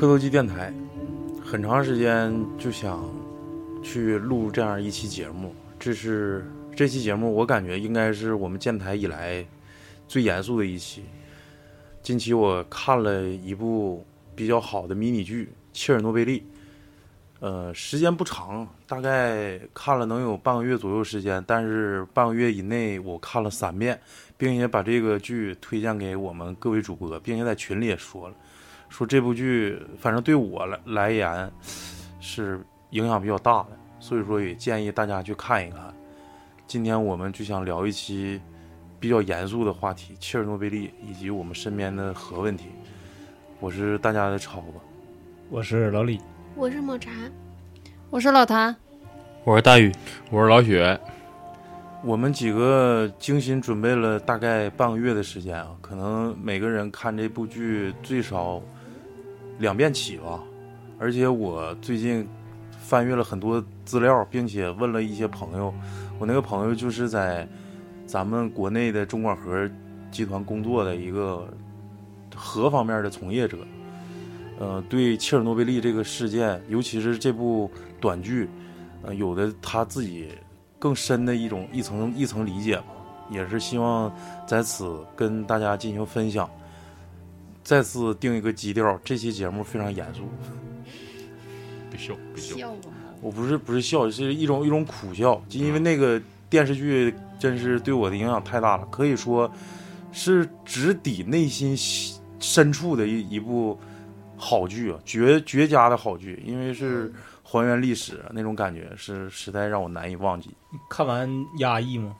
[0.00, 0.72] 磕头机电台，
[1.44, 3.04] 很长时间就想
[3.82, 5.54] 去录这样一期节目。
[5.78, 9.46] 这是这期节目，我感觉应该是我们建台以来
[10.08, 11.04] 最严肃的一期。
[12.02, 14.02] 近期我看了一部
[14.34, 16.40] 比较好的迷你剧《切尔诺贝利》，
[17.40, 21.44] 呃，时间不长，大概看了能有半个月左右时间。
[21.46, 24.00] 但是半个月以内，我看了三遍，
[24.38, 28.34] 并且把这个剧推荐给我们各位主播，并且在群里也说了。
[28.90, 31.50] 说这部剧，反正对我来来言
[32.20, 32.60] 是
[32.90, 33.68] 影响比较大的，
[34.00, 35.94] 所以说也建议大家去看一看。
[36.66, 38.38] 今天我们就想聊一期
[38.98, 42.66] 比较严肃的话题——切尔诺贝利以及我们身边的核问题。
[43.60, 44.74] 我是大家的超子，
[45.48, 46.20] 我是老李，
[46.54, 47.10] 我是抹茶，
[48.10, 48.74] 我是老谭，
[49.44, 49.90] 我是大宇，
[50.30, 50.98] 我是老雪。
[52.02, 58.60] 我们几个精心准备了大概半个月的时间啊，可能每个人看这部剧最少。
[59.60, 60.42] 两遍起吧，
[60.98, 62.26] 而且我最近
[62.80, 65.72] 翻阅了很多资料，并且问了一些朋友。
[66.18, 67.46] 我那个朋友就是在
[68.06, 69.70] 咱们国内的中广核
[70.10, 71.46] 集团工作的一个
[72.34, 73.58] 核方面的从业者。
[74.58, 77.70] 呃，对切尔诺贝利这个事件，尤其是这部
[78.00, 78.48] 短剧，
[79.02, 80.28] 呃，有的他自己
[80.78, 82.86] 更深的一种一层一层理解吧，
[83.30, 84.10] 也是希望
[84.46, 86.48] 在此跟大家进行分享。
[87.62, 90.22] 再次定一个基调，这期节目非常严肃。
[91.90, 92.72] 别笑，别笑！
[93.20, 99.50] 我不是不是笑，是一种一种苦笑，就因为那个电视剧真是对我的影响太大了，可以说
[100.10, 101.76] 是直抵内心
[102.38, 103.78] 深处的一一部
[104.36, 107.12] 好剧啊，绝绝佳的好剧，因为是
[107.42, 110.50] 还原历史那种感觉，是实在让我难以忘记。
[110.88, 111.28] 看完
[111.58, 112.16] 压抑吗？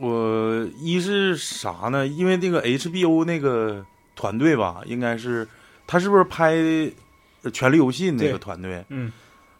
[0.00, 2.06] 我一是啥呢？
[2.06, 3.84] 因为那个 HBO 那个
[4.14, 5.46] 团队吧，应该是
[5.86, 6.54] 他是不是拍
[7.52, 8.84] 《权力游戏》那个团队？
[8.88, 9.12] 嗯。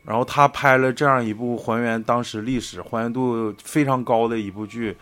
[0.04, 4.96] 然后他拍了这样一部还原当时历史、还原度非常高的一部剧。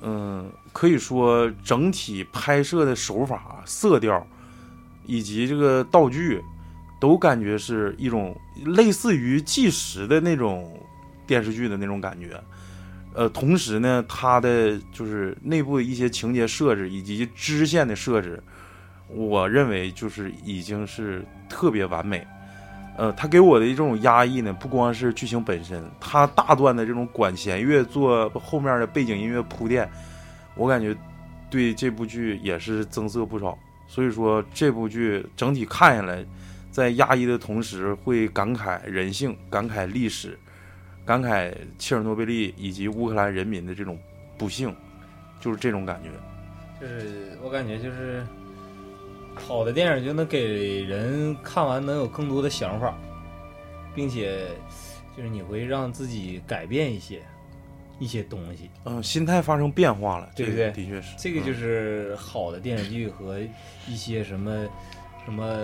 [0.00, 4.26] 嗯，可以说整体拍摄的手法、色调
[5.06, 6.42] 以及这个道具，
[7.00, 10.80] 都感觉是一种类似于纪实的那种
[11.26, 12.40] 电视剧的那种感觉。
[13.18, 18.40] 呃，同时呢，它的就是内部的一些情节设置以及支线的设置，
[19.08, 22.24] 我认为就是已经是特别完美。
[22.96, 29.90] 呃，他给我的这种压抑呢，不光是剧情本身，他大段的这种管弦乐做后面的背景音乐铺垫，
[30.54, 30.96] 我感觉
[31.50, 33.58] 对这部剧也是增色不少。
[33.88, 36.24] 所以说，这部剧整体看下来，
[36.70, 40.38] 在压抑的同时，会感慨人性，感慨历史。
[41.08, 43.98] 感慨切尔诺贝利以及乌克兰人民的这种
[44.36, 44.76] 不幸，
[45.40, 46.10] 就是这种感觉。
[46.78, 48.26] 就是我感觉，就是
[49.34, 52.94] 好的电影就能给人看完能有更多的想法，
[53.94, 54.48] 并且
[55.16, 57.22] 就是你会让自己改变一些
[57.98, 58.68] 一些东西。
[58.84, 60.70] 嗯，心态发生变化了，对不对？
[60.72, 61.16] 的确是。
[61.16, 63.40] 这个就是好的电视剧和
[63.86, 64.68] 一些什么。
[65.24, 65.58] 什么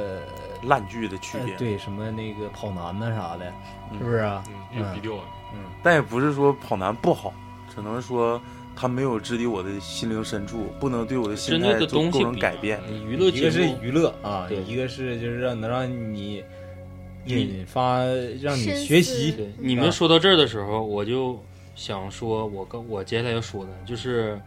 [0.64, 1.56] 烂剧的区别？
[1.56, 3.50] 对，什么那个跑男呐啥的，
[3.96, 4.44] 是不是啊？
[4.74, 5.14] 嗯，低调。
[5.54, 7.32] 嗯，但也不是说跑男不好，
[7.74, 8.40] 只能说
[8.76, 12.80] 他没有直抵我的心灵深处，不能对我的心态构成改变。
[13.08, 16.42] 娱乐一个是娱乐啊，一个是就是让能让你
[17.24, 18.04] 引发
[18.42, 19.34] 让你学习。
[19.58, 21.40] 你们说到这儿的时候，我就
[21.74, 24.40] 想说，我跟我接下来要说的就是。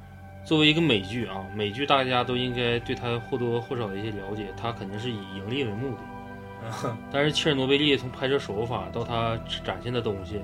[0.46, 6.96] 作为一个美剧啊，美剧大家都应该对它或多或少的一些了解，它肯定是以盈利为目的。
[7.12, 10.40] 但是切尔诺贝利从拍摄手法到它展现的东西，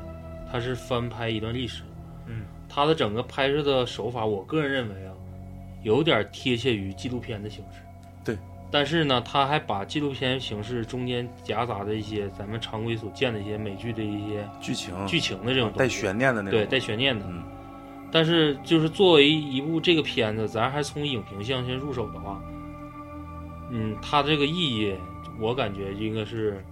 [0.54, 1.82] 它是翻拍一段历史。
[2.28, 5.14] 嗯，它的整个拍摄的手法，我个人认为啊，
[5.82, 7.82] 有点贴切于纪录片的形式。
[8.24, 8.38] 对。
[8.70, 17.26] 但是呢，他还把纪录片形式中间夹杂的一些咱们常规所见的一些美剧的一些剧情、剧情的这种带悬念的那种，对，带悬念的。
[17.28, 17.44] 嗯。
[18.12, 22.40] 但是就是作为一部这个片子，咱还从影评向先入手的话，
[23.72, 24.94] 嗯，它这个意义，
[25.40, 26.64] 我感觉应该是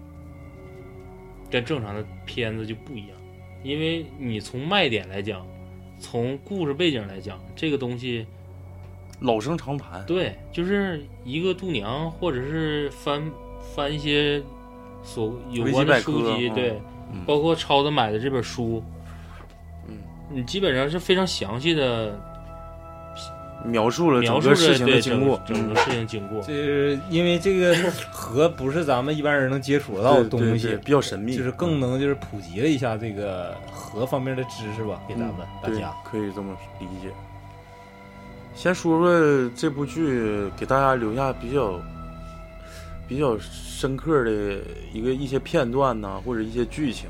[1.50, 3.18] 跟正常的片子就不一样，
[3.64, 5.46] 因为你从卖点来讲，
[6.00, 8.26] 从故事背景来讲，这个东西
[9.20, 10.06] 老生常谈。
[10.06, 13.32] 对，就是一个度娘，或者是翻
[13.76, 14.42] 翻一些
[15.04, 16.82] 所有关的书籍，嗯对，
[17.14, 18.84] 嗯包括超子买的这本书，
[19.88, 19.98] 嗯，
[20.30, 22.20] 你基本上是非常详细的
[23.64, 26.42] 描述了整个事情的经过，嗯整整个事情经过。
[26.42, 27.76] 这是因为这个
[28.12, 37.10] 河不是咱们一般人能接触得到的东西比较神秘，就是更能就是普及了一下这个河方面的知识吧，给咱们大家。，可以这么理解。
[38.54, 41.80] 先说说这部剧给大家留下比较
[43.08, 44.60] 比较深刻的
[44.94, 47.10] 一个一些片段呐，或者一些剧情，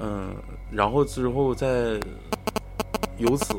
[0.00, 0.34] 嗯，
[0.70, 1.98] 然后之后再
[3.18, 3.54] 由此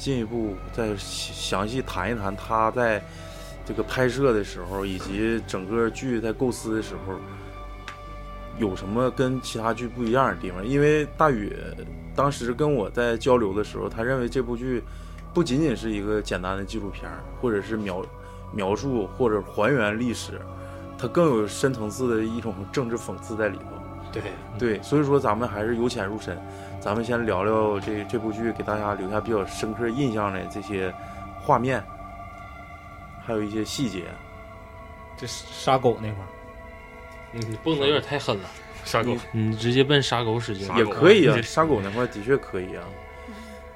[0.00, 3.00] 进一步再详细谈一谈他在
[3.64, 7.14] 这个拍摄的时候，以及整个剧在构思的时候。
[8.58, 10.66] 有什么跟其他剧不一样的地方？
[10.66, 11.56] 因为大宇
[12.14, 14.82] 当时跟我在交流的时候，他认为这部剧
[15.32, 18.04] 不仅仅是一个简单的纪录片儿，或者是描
[18.52, 20.32] 描述或者还原历史，
[20.98, 23.64] 它更有深层次的一种政治讽刺在里头。
[24.12, 24.22] 对，
[24.58, 26.36] 对，所以说咱们还是由浅入深，
[26.80, 30.92] 咱们先聊聊这这部剧给大家留下比较深刻印象的这些
[31.38, 31.82] 画面，
[33.22, 34.04] 还有一些细节。
[35.16, 36.28] 这杀狗那块儿，
[37.34, 38.48] 嗯，你蹦的有点太狠了，
[38.84, 40.66] 杀狗，你直接奔杀狗使劲。
[40.76, 42.82] 也可以啊，杀狗那块的确可以啊，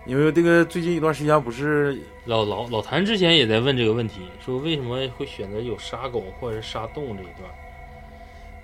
[0.06, 7.50] 因为这个最近一段时间不是老老老谭之前也在问这个问题，说为什么会选择有杀狗或者是杀动物这一段？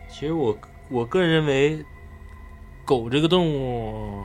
[0.09, 0.57] 其实我
[0.89, 1.85] 我个人认为，
[2.91, 4.25] 狗这个动物，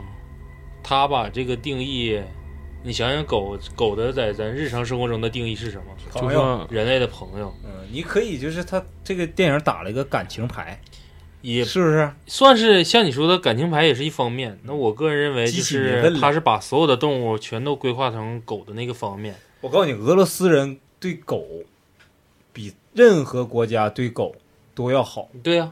[0.82, 2.20] 它把这个定义，
[2.82, 5.84] 你想想狗狗的在咱日常生活中的定义是什么？
[6.10, 10.80] 朋像人类的朋友，嗯，你可以就是它这个电影打了一个感情牌，
[11.42, 12.10] 也是不是？
[12.26, 14.58] 算是像你说的感情牌也是一方面。
[14.64, 19.36] 那我个人认为，就是它是把所有的动物全都规划成狗的那个方面。
[19.60, 21.46] 我告诉你，俄罗斯人对狗
[22.52, 24.34] 比任何国家对狗
[24.74, 25.70] 都要好，对呀、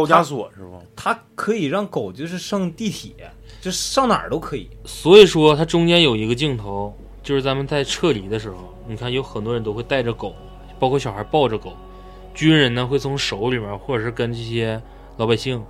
[0.00, 0.80] 高加索是不？
[0.94, 3.30] 它可以让狗就是上地铁，
[3.60, 4.68] 就上哪儿都可以。
[4.84, 8.56] 所以说，它中间有一个镜头，就是咱们在撤离的时候，
[8.86, 10.34] 你看有很多人都会带着狗，
[10.78, 11.72] 包括小孩抱着狗，
[12.34, 14.80] 军人呢会从手里面，或者是跟这些
[15.16, 15.62] 老百姓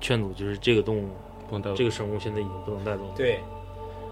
[0.00, 1.08] 劝阻，就是这个动物、
[1.48, 3.10] 不能带走这个生物现在已经不能带走了。
[3.16, 3.40] 对，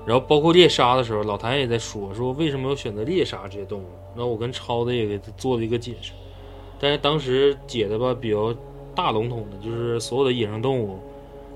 [0.06, 3.86] 然后包括猎杀的时候，老谭也在说说为什么要选择猎杀这些动物。
[4.14, 6.12] 那我跟超子也给他做了一个解释，
[6.78, 8.54] 但是当时解的吧比较
[8.94, 10.98] 大笼统的，就是所有的野生动物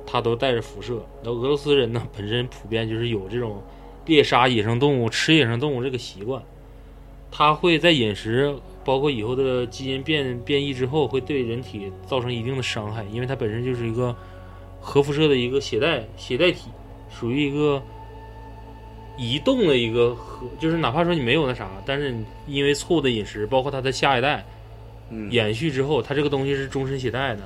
[0.07, 1.05] 它都带着辐射。
[1.23, 3.63] 那俄罗斯人呢本身普遍就是有这种
[4.05, 6.43] 猎杀野生动物、吃野生动物这个习惯，
[7.31, 8.55] 它会在饮食
[8.85, 14.15] 包括以后的基因变变异之后，会对人体造成一定的伤害，因为它本身就是一个
[14.81, 16.71] 核辐射的一个携带携带体，
[17.11, 17.83] 属于一个
[19.17, 24.47] 移动的一个核，就是哪怕说你没有那啥，但是你因为错误的饮食，包括它的下一代
[25.11, 27.43] 嗯，延续之后，它这个东西是终身携带的，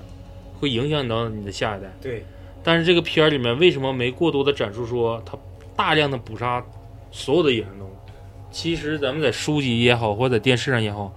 [0.59, 1.93] 会影响到你的下一代。
[2.01, 2.25] 对，
[2.63, 5.37] 但是这个片儿里面为什么没过多的展述说它
[5.77, 6.65] 大量的捕杀
[7.11, 7.93] 所有的野生动物？
[8.51, 11.15] 其实咱们在书籍也好，或者在电视上也好，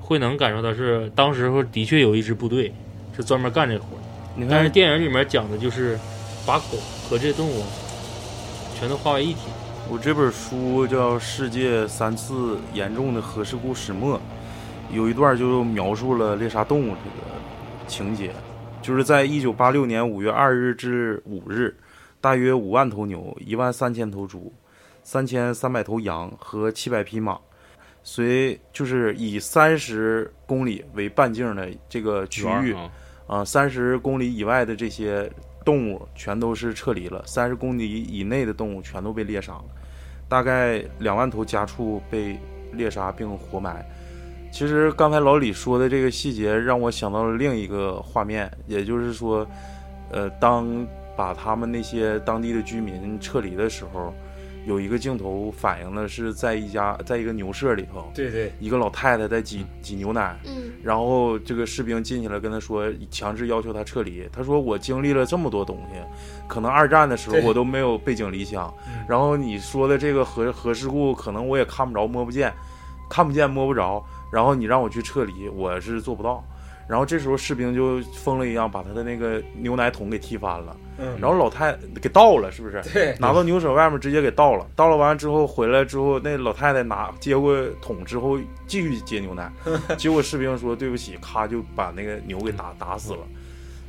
[0.00, 2.72] 会能感受到是当时候的确有一支部队
[3.16, 4.00] 是专门干这活儿。
[4.36, 5.98] 你但是看，电影里面讲的就是
[6.46, 6.78] 把狗
[7.08, 7.62] 和这动物
[8.78, 9.40] 全都化为一体。
[9.90, 14.16] 我这本书叫《世界三次严重的核事故始末》，
[14.92, 17.36] 有一段就描述了猎杀动物这个
[17.86, 18.32] 情节，
[18.82, 21.74] 就是在一九八六年五月二日至五日，
[22.20, 24.52] 大约五万头牛、一万三千头猪、
[25.02, 27.38] 三千三百头羊和七百匹马，
[28.02, 32.90] 随就是以三十公里为半径的这个区域啊
[33.26, 35.30] 啊，三十公里以外的这些
[35.64, 39.64] 动物全都是撤离了，三十公里以内的动物全都被猎杀了，
[40.28, 42.36] 大概两万头家畜被
[42.72, 43.84] 猎杀并活埋。
[44.50, 49.46] 其实刚才老李说的这个细节，让我想到了另一个画面，也就是说，
[50.10, 54.12] 呃，当把他们那些当地的居民撤离的时候，
[54.66, 64.28] 有一个镜头反映的是在一家在一个牛舍里头，对对，一个老太太在挤挤牛奶，嗯，然后这个士兵进去了，跟他说，强制要求他撤离。
[64.32, 66.00] 他说：“我经历了这么多东西，
[66.46, 68.72] 可能二战的时候我都没有背井离乡。
[68.86, 72.52] 嗯然后你说的这个核核事故，可能我也看不着摸不见，
[73.08, 74.04] 看不见摸不着。
[74.32, 76.44] 然后你让我去撤离，我是做不到。
[76.88, 81.72] 然后这时候士兵就疯了一样把他的那个牛奶桶给踢翻了，嗯，然后老太
[82.02, 82.82] 给倒了，是不是？
[82.92, 89.48] 对，拿到牛舍外面直接给倒了，倒了完之后回来之后，那老太太拿接过桶之后继续接牛奶，
[89.96, 93.20] 结果士兵说对不起，咔就把那个牛给打打死了。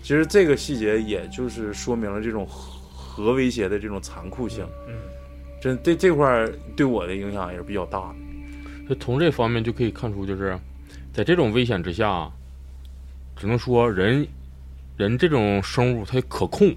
[0.03, 4.93] 其实这个细节也就是说明了这种核核威胁的这种残酷性，嗯，
[5.59, 8.15] 真这这块儿对我的影响也是比较大的。
[8.99, 10.59] 从这方面就可以看出，就是
[11.13, 12.29] 在这种危险之下，
[13.35, 14.27] 只能说人
[14.97, 16.75] 人这种生物它可控。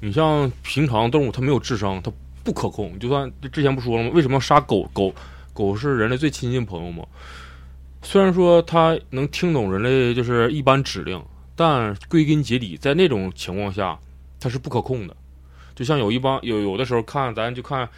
[0.00, 2.12] 你像平常动物，它没有智商，它
[2.44, 2.98] 不可控。
[2.98, 4.10] 就算之前不说了吗？
[4.12, 4.88] 为什么要杀狗？
[4.92, 5.14] 狗
[5.54, 7.04] 狗是人类最亲近朋友嘛。
[8.02, 11.20] 虽然说它能听懂人类就是一般指令，
[11.56, 13.98] 但归根结底，在那种情况下，
[14.38, 15.16] 它是不可控的。
[15.74, 17.88] 就像有一帮有有的时候看，咱就看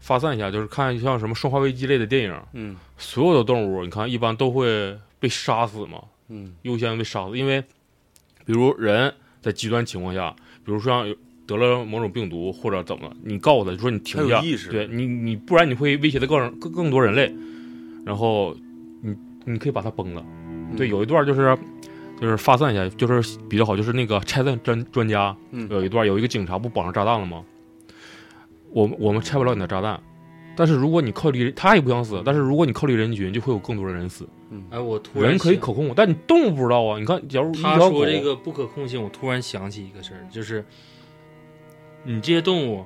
[0.00, 2.76] 发散一下，就是看像什么《生化危机》类的电影，嗯。
[2.96, 6.54] 所有的动物，你看一般都会被杀死嘛，嗯。
[6.62, 7.60] 优先被杀死，因为
[8.44, 11.14] 比如人在极端情况下，比如说像有
[11.46, 17.32] 得了某种病毒或者怎么，你告诉他就说你停下意识，对你你不然你会威胁到更更更多人类，
[18.04, 18.56] 然后
[19.02, 19.14] 你
[19.44, 20.24] 你可以把它崩了。
[20.48, 20.76] 嗯。
[20.76, 21.56] 对，有一段就是
[22.20, 25.68] 就是发散一下，就是比较好，就是那个拆弹专专家嗯。
[25.70, 27.44] 有一段有一个警察不绑上炸弹了吗？
[28.70, 30.00] 我们我们拆不了你的炸弹，
[30.56, 34.28] 但是如果你靠离他也不想死，但是如果你靠离人群，就会有更多的人死。
[34.70, 36.98] 哎，我突然人可以可控，但你动物不知道啊。
[36.98, 40.64] 你看，假如他说这个不可控性，我突然想起一个事儿，就是
[42.02, 42.84] 你这些动物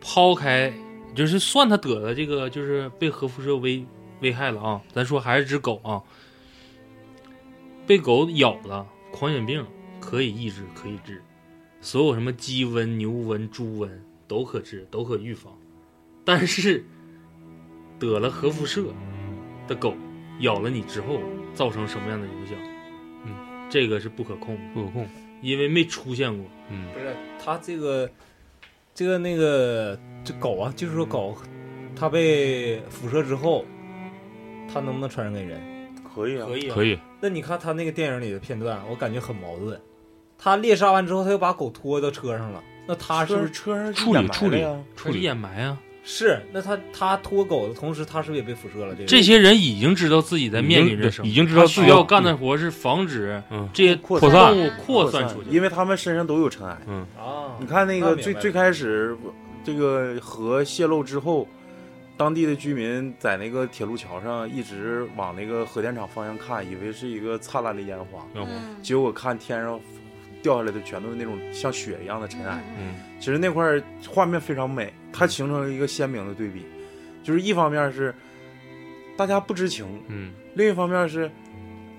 [0.00, 0.72] 抛开，
[1.14, 3.84] 就是算它得了这个就是被核辐射危
[4.20, 6.02] 危害了啊，咱说还是只狗啊，
[7.86, 9.64] 被狗咬了，狂犬病
[10.00, 11.22] 可以抑制，可以治，
[11.82, 13.90] 所有什么鸡瘟、牛瘟、猪瘟
[14.30, 15.52] 都可治，都可预防，
[16.24, 16.84] 但是
[17.98, 18.84] 得了核辐射
[19.66, 19.92] 的狗
[20.38, 21.20] 咬了你之后，
[21.52, 22.56] 造成什么样的影响？
[23.24, 23.34] 嗯，
[23.68, 25.08] 这个是不可控的，不可控。
[25.42, 26.46] 因为没出现过。
[26.68, 28.08] 嗯，不是它这个
[28.94, 31.36] 这个那个这狗啊，就是说狗，
[31.96, 33.64] 它被辐射之后，
[34.72, 35.60] 它能不能传染给人？
[36.14, 36.96] 可以啊，可以啊，可以。
[37.20, 39.80] 那你看他那个电影里的片段，我感觉很矛盾。
[40.38, 44.64] 他猎杀完之后，他又把狗拖到车上了，那他是不是车上处理处理
[44.96, 45.78] 处理掩埋啊。
[46.02, 46.42] 是？
[46.50, 48.94] 那他他拖狗的同时，他是不是也被辐射了？
[48.94, 55.50] 这个这些人已经知道自己在面临着什么，已经知道自己要需要干的活是防止嗯这些扩扩散动物扩散出去。
[55.50, 56.76] 因为他们身上都有尘埃。
[56.88, 59.16] 嗯啊，你看那个最最开始
[59.62, 61.46] 这个核泄漏之后，
[62.16, 69.78] 当地的居民在那个铁路桥上一直往那个核电厂方向看，以为是一个灿烂的烟花，嗯结果看天上
[70.42, 72.62] 掉下来的全都是那种像雪一样的尘埃。
[72.78, 76.64] 嗯其实那块儿画面非常美，它形成了一个鲜明的对比，
[77.22, 78.14] 就是一方面是
[79.16, 81.30] 大家不知情，嗯另一方面是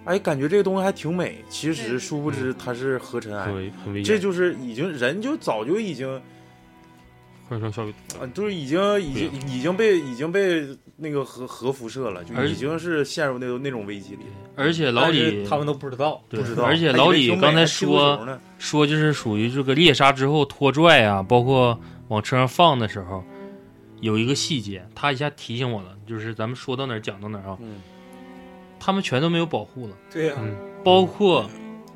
[0.05, 3.93] 哎感觉这个东西还挺美，其实殊不知它是核尘埃很。
[3.93, 4.03] 危险。
[4.03, 6.19] 这就是已经人就早就已经
[7.47, 10.67] 换成效率啊，就是已经已经已经被已经被
[11.01, 14.25] 那个核核辐射了，就而已经是陷入那种那种危机里。
[14.55, 16.21] 而且老李他们都不知道。
[16.29, 18.27] 对不知道，而且老李刚才说
[18.59, 21.79] 说就是属于这个猎杀之后拖拽啊，包括
[22.09, 23.23] 往车上放的时候，
[23.99, 27.81] 有一个细节，他一下提醒我了，就是咱们说到哪儿讲到哪儿啊，嗯，
[28.79, 30.55] 他们全都没有保护了，对呀、嗯。
[30.83, 31.47] 包括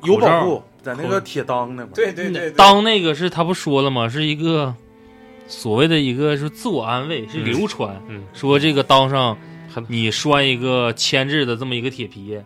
[0.04, 1.94] 有保护，在那个铁裆那块儿。
[1.94, 4.08] 对对对对，当那个是他不说了吗？
[4.08, 4.72] 是一个
[5.46, 9.36] 所谓的一个是自我安慰，是嗯流传，嗯说这个裆上
[9.88, 12.40] 你拴一个铅制的这么一个铁皮，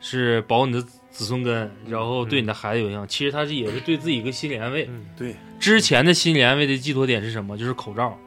[0.00, 3.06] 是保你的子孙根，然后对你的孩子有影响。
[3.06, 4.86] 其实他是也是对自己一个心理安慰。
[4.88, 7.56] 嗯对，之前的心理安慰的寄托点是什么？
[7.58, 8.18] 就是口罩。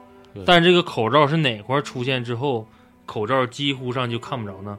[0.45, 2.67] 但这个口罩是哪块出现之后，
[3.05, 4.77] 口罩几乎上就看不着呢？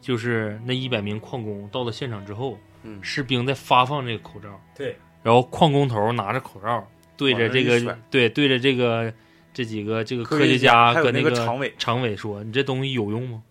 [0.00, 9.12] 就是那一百名矿工到了现场之后，嗯士兵在发放这个口罩，对，然后矿工头拿着口罩对着这个对对着这个
[9.52, 13.42] 这几个这个科学家跟个那常委常委说：“你这东西有用吗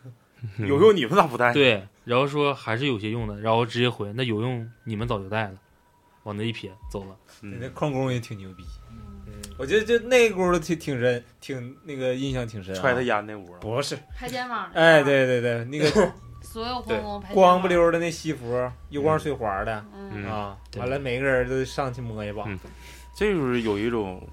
[0.58, 1.52] 有用，你们咋不带？”？
[1.54, 5.54] 对，然后说还是有些用的，然后直接回：“那有用，你们早就带了。”
[6.24, 7.16] 往那一撇走了。
[7.40, 8.62] 那嗯，矿工也挺牛逼。
[9.58, 12.80] 我觉得就那轱辘挺挺深，挺那个印象挺深、啊。
[12.80, 13.58] 揣他烟那屋啊。
[13.60, 19.74] 不是，拍肩膀的，哎，，对对对，那个 所有对皇宫拍光不，溜的那西服，油光水滑的、
[20.28, 22.44] 啊，对完了每个人都上去摸一把。
[22.46, 22.58] 嗯
[23.14, 24.26] 这就是有一种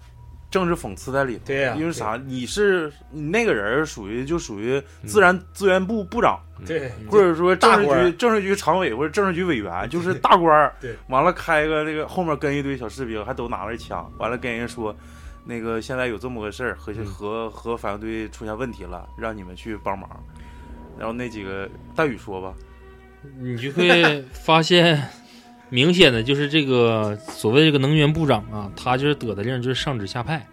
[0.50, 1.42] 政治讽刺在里头。
[1.46, 2.20] 对呀因为啥？
[2.26, 10.74] 你是你那个人属于就属于自然资源部部长，对，或者说政治局政治局常委或者政治局委员，就是大官儿。
[10.82, 14.96] 对，完了开个那个后面跟一堆小士兵，还都拿着枪，完了跟人说。
[15.46, 20.08] 那个现在有这么个事儿，核嗯核核反应堆出现问题了，让你们去帮忙。
[20.96, 22.54] 然后那几个大宇说吧，
[23.40, 25.02] 你就会发现，
[25.70, 30.46] 明显的就是这个所谓这个能源部长啊，他就是得的令就是上指下派。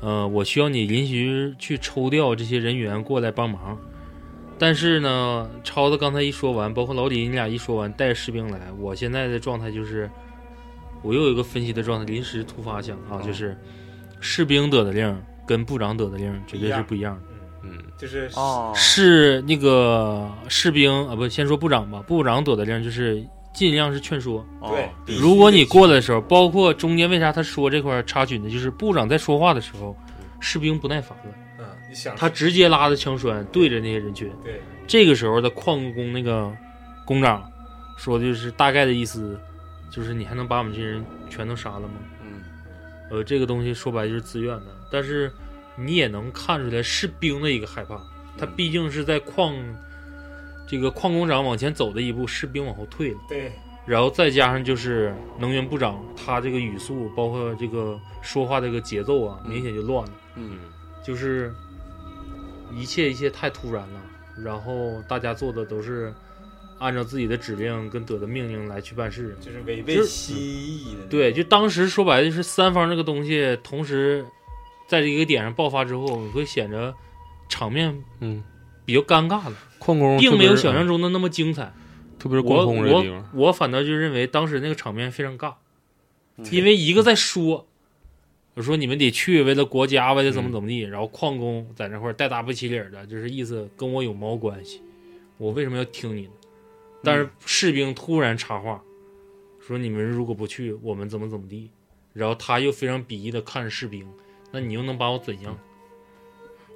[0.00, 3.78] 呃，我需要你临时去抽调这些人员过来帮忙。
[4.58, 10.08] 但是呢，超子刚才一说完，包括老李你俩一说完，带着士兵来，我现在的状态就是，
[11.02, 13.58] 我又有一个分析的状态，临时突发想啊，就是
[14.20, 17.22] 士兵得的令跟部长得的令绝对是不一样的。
[17.64, 22.00] 嗯，就是哦，是那个士兵啊，不，先说部长吧。
[22.02, 24.44] 部长得的令就是尽量是劝说。
[25.06, 28.50] 如果你过来的时候，包括中间为啥他说这块插曲呢？
[28.50, 29.96] 就是部长在说话的时候，
[30.40, 34.30] 士兵不耐烦了，嗯，你想他直接拉着枪栓对着那些人群。
[34.42, 36.52] 对这个时候的矿工那个
[37.06, 37.48] 工长
[37.96, 39.40] 说的就是大概的意思，
[39.90, 41.94] 就是你还能把我们这些人全都杀了吗？
[42.22, 42.42] 嗯
[43.10, 45.32] 呃，这个东西说白了就是自愿的，但是
[45.76, 48.00] 你也能看出来士兵的一个害怕，
[48.36, 49.54] 他毕竟是在矿
[50.74, 53.52] 这个矿工长往前走的一步，士兵往后退了，对。
[53.86, 60.58] 然后再加上就是能源部长他这个语速，包括这个说话这个节奏啊，嗯明显就乱了，嗯。
[61.04, 61.54] 就是
[62.72, 64.00] 一切一切太突然了，
[64.42, 66.12] 然后大家做的都是
[66.78, 71.06] 按照自己的指令跟得的命令来去办事，就是违背就是心意的。
[71.10, 74.24] 对，就当时说白了就是三方这个东西同时
[74.88, 76.94] 在这个点上爆发之后，你会显得
[77.50, 78.42] 场面嗯，
[78.84, 81.72] 比较尴尬了，矿工并没有想象中，的那么精彩。
[82.18, 85.54] 特别是我光通这个地我方，我反倒就认为当时那个场面非常尬，
[86.36, 87.66] 嗯因为一个在说，
[88.54, 94.80] 我说你们得去，为了国家，为了怎么嗯怎么地，然后矿工在那块儿带大不起理儿的，就是意思跟我有毛关系，
[95.36, 96.32] 我为什么要听你呢？
[97.02, 98.82] 但是士兵突然插话，
[99.60, 101.70] 说你们如果不去，我们怎么怎么地，
[102.14, 104.06] 然后他又非常鄙夷的看着士兵，
[104.52, 105.58] 那你又能把我怎样？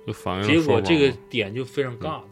[0.09, 2.25] 就反映结果这个点就非常尬了，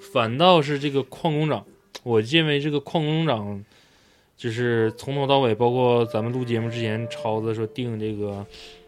[0.00, 1.62] 反倒是这个矿工长，
[2.02, 3.62] 我认为这个矿工长
[4.34, 8.44] 就是从头到尾，包括咱们录节目之前，超子说定这个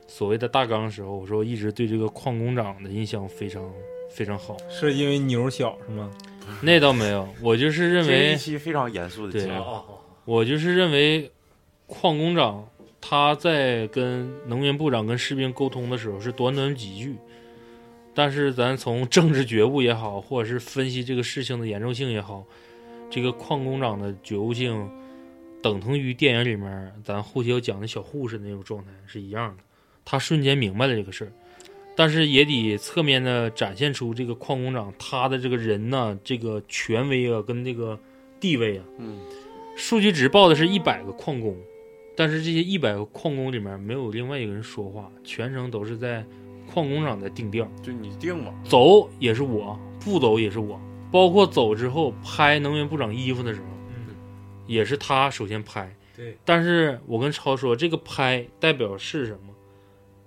[0.08, 3.70] 所谓的大纲的时候，我说一直对这个矿工长的印象非常
[4.10, 4.56] 非常好。
[4.70, 6.10] 是因为牛小是吗？
[6.62, 9.84] 那倒没有，我就是认这一为，期非常严肃的对节目，哦。
[10.24, 11.30] 我就是认为
[11.86, 12.66] 矿工长
[13.00, 17.16] 他在跟能源部长跟士兵沟通的时候是短短几句，
[18.14, 22.44] 但是咱从政治觉悟也好，或者是分析这个事情的严重性也好，
[23.10, 24.88] 这个矿工长的觉悟性
[25.60, 29.62] 等同于电影里面咱后期要讲的小护士那种状态是一样的。
[30.04, 31.32] 他瞬间明白了这个事儿，
[31.96, 37.98] 但是也得侧面的展现出这个矿工长他的这个人呐，这个权威啊，跟这个
[38.38, 38.84] 地位啊。
[38.98, 39.18] 嗯
[39.76, 41.56] 数据值报的是一百个矿工，
[42.14, 46.24] 但是这些一百个矿工里面没有另外一个人说话，全程都是在
[46.74, 50.80] 矿工厂在定调，就你定吧，走也是我，不走也是我，
[51.12, 54.14] 包括走之后拍能源部长衣服的时候，嗯，
[54.66, 55.94] 也是他首先拍。
[56.16, 59.54] 对，但是我跟超说，这个拍代表是什么？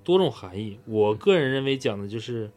[0.04, 0.80] 多种含义。
[0.86, 2.50] 我个人认为讲的就是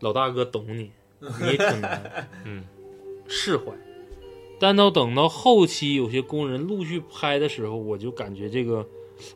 [0.00, 2.64] 老大哥懂你， 你也挺难，嗯，
[3.28, 3.72] 释怀。
[4.58, 8.86] 但到等到后期有些工人陆续拍的时候，我就感觉这个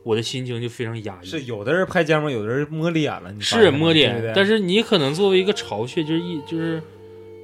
[0.03, 1.25] 我的心情就非常压抑。
[1.25, 4.33] 是有的人拍肩膀，有的人摸脸了，是摸脸，对对？
[4.35, 6.81] 但是你可能作为一个巢穴，就是意就是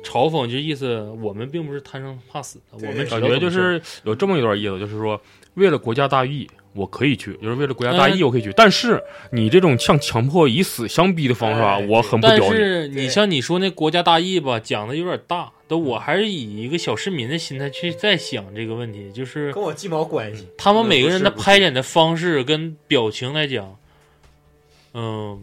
[0.03, 5.19] 嘲讽，就意思我们并不是贪生怕死的，我们感觉就是有这么一段意思，就是说
[5.53, 9.01] 为了国家大义，我可以去，就是为了国家大义嗯我可以去，但是
[9.31, 12.55] 你这种像强迫以死相逼的方式啊，哎我很不但屌你。
[12.57, 20.47] 是你像你说那国家大义吧，讲的有点大，但我还是以一个小市民的心态去在想这个问题，就是跟我鸡毛关系。
[20.55, 23.75] 他们每个人的拍脸的方式跟表情来讲，
[24.93, 25.41] 嗯，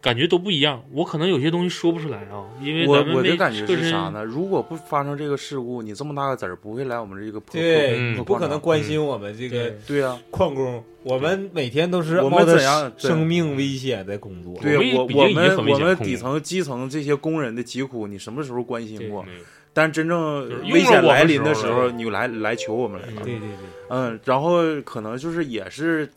[0.00, 0.82] 感觉都不一样。
[0.92, 4.24] 我可能有些东西说不出来啊，因为我我的感觉是啥呢？
[4.24, 14.54] 如果不发生这个事故，你这么大个子儿不会来我们这个破对，嗯你不可能关心我们这个对啊、矿工，我们每天都是我们冒着怎样生命危险在工作。
[14.62, 19.24] 对呀，我我们我们底层基层这些工人的疾苦，你什么时候关心过？
[19.72, 23.22] 但真正危险来临的时候时候，你来来求我们来了。
[23.22, 23.48] 对对对，
[23.88, 26.10] 嗯，然后可能就是也是，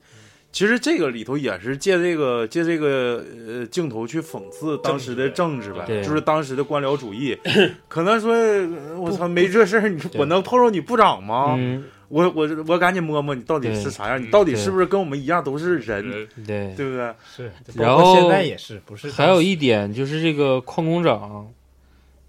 [0.53, 7.35] 其实这个里头也是借这个借这个呃镜头去讽刺当时的政治呗，就是当时的官僚主义。
[7.89, 11.55] 可能说，呃我操，没这事儿，你说我能碰着你部长吗？
[11.57, 16.73] 嗯，我我我赶紧摸摸你到底是啥样，你到底是不是跟我们一样都是人，呃对。
[16.75, 17.13] 对不对？
[17.35, 17.51] 是。
[17.73, 19.09] 然后现在也是，不是？
[19.09, 21.51] 还有一点就是这个矿工长，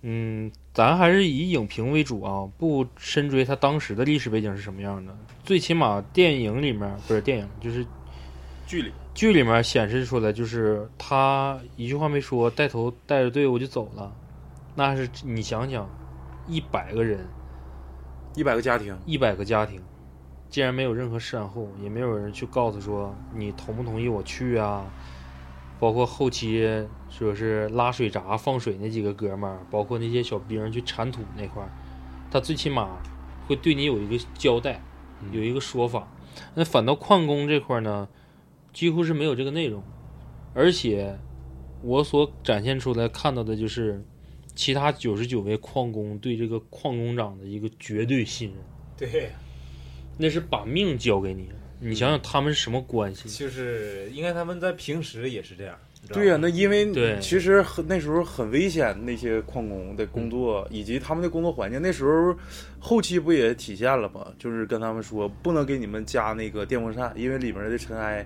[0.00, 5.14] 嗯，咱还是以影评为主啊，不深追他当时的历史背景是什么样的。
[5.44, 7.84] 最起码电影里面不是电影，就是
[8.74, 14.12] 剧里剧里面显示出来，就是他一句话没说，带头带着队伍就走了。
[14.74, 15.88] 那是你想想，
[16.48, 17.24] 一百个人
[18.34, 19.80] 一百个家庭，一百个家庭，
[20.50, 24.84] 竟然没有任何善后，也没有人去告诉说你同不同意我去啊。
[25.78, 31.68] 包括后期说是拉水闸放水那几个哥们儿，包括那些小兵去铲土那块儿，
[32.28, 32.88] 他最起码
[33.46, 34.82] 会对你有一个交代，
[35.30, 36.08] 有一个说法。
[36.54, 38.08] 那反倒矿工这块儿呢，
[38.74, 39.82] 几乎是没有这个内容，
[40.52, 41.16] 而且
[41.80, 44.04] 我所展现出来看到的就是
[44.54, 48.58] 其他九十九位矿工对这个矿工长的一个绝对信任。
[48.98, 49.30] 对，
[50.18, 51.48] 那是把命交给你。
[51.80, 53.28] 你想想他们是什么关系？
[53.28, 55.76] 就是应该他们在平时也是这样。
[56.12, 62.36] 对呀、吗那因为其实很那时候很危险，那些矿工的工作以及他们的工作环境，那时候
[62.78, 64.26] 后期不也体现了吗？
[64.38, 68.24] 就是跟他们说不能给你们加那个电风扇，因为里面的尘埃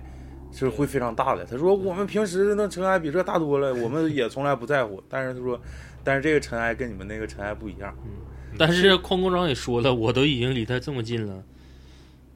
[0.51, 1.45] 是会非常大的。
[1.45, 5.01] 他说我们平时那尘埃比这大多了，我们也从来不在乎。
[5.07, 5.59] 但是他说，
[6.03, 7.95] 但是这个尘埃跟你们那个尘埃不一样，
[8.57, 11.43] 但是矿工长也说了，我都已经离他这么近了，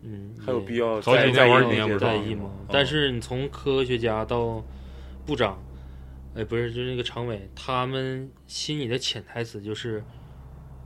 [0.03, 2.51] 嗯，还有必要早几在年不在意吗？
[2.53, 4.63] 嗯但是你从科学家到
[5.25, 5.61] 部长，
[6.35, 10.03] 哎，不是，就是那个常委，他们心里的潜台词就是，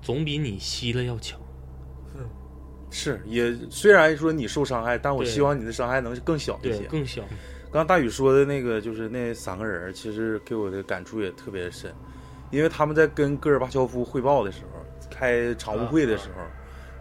[0.02, 1.40] 总比你吸了要强。
[2.90, 6.84] 是也虽然说你受伤害，但我希望你的伤害能更小一对，些。
[6.86, 7.22] 更小。
[7.70, 11.94] 刚大宇说的那个，就是那三个人，其实给我的感触也特别深，
[12.50, 14.80] 因为他们在跟戈尔巴乔夫汇报的时候，
[15.12, 16.42] 开常务会的时候，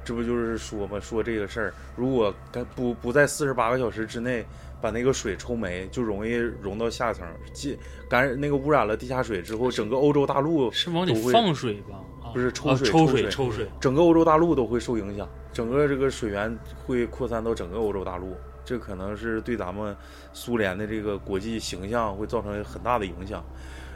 [0.04, 4.44] 这不就是说嘛，说这个事儿，如果干不不在四十八个小时之内
[4.82, 7.78] 把那个水抽没，就容易融到下层，进
[8.10, 12.00] 感染那个污染了地下水之后，整个欧洲大陆是往里放水吧？
[12.36, 13.66] 啊不是抽啊抽水抽水抽水。
[13.80, 19.96] 整个欧洲大陆都会受影响，整个这个水源会扩散到整个欧洲大陆，这可能是对咱们
[20.34, 23.42] 苏联的这个国际形象会造成很大的影响。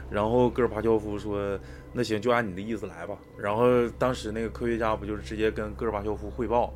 [0.09, 1.57] 然后戈尔巴乔夫说
[1.93, 6.73] ：“那行，就按你的意思来吧。”然后当时那个科学家不就是直接跟戈尔巴乔夫汇报，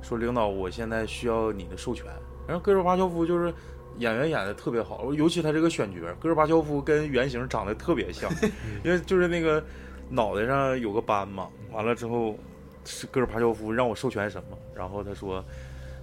[0.00, 2.06] 说：“领导，我现在需要你的授权。”
[2.48, 3.52] 然后戈尔巴乔夫就是
[3.98, 8.30] 演员演的特别好，尤其他这个选角，戈尔巴乔夫跟原型长得特别像，
[8.82, 9.62] 因为就是那个
[10.10, 12.36] 脑袋上有个斑嘛，完了之后
[12.84, 15.44] 是戈尔巴乔夫让我授权什么，然后他说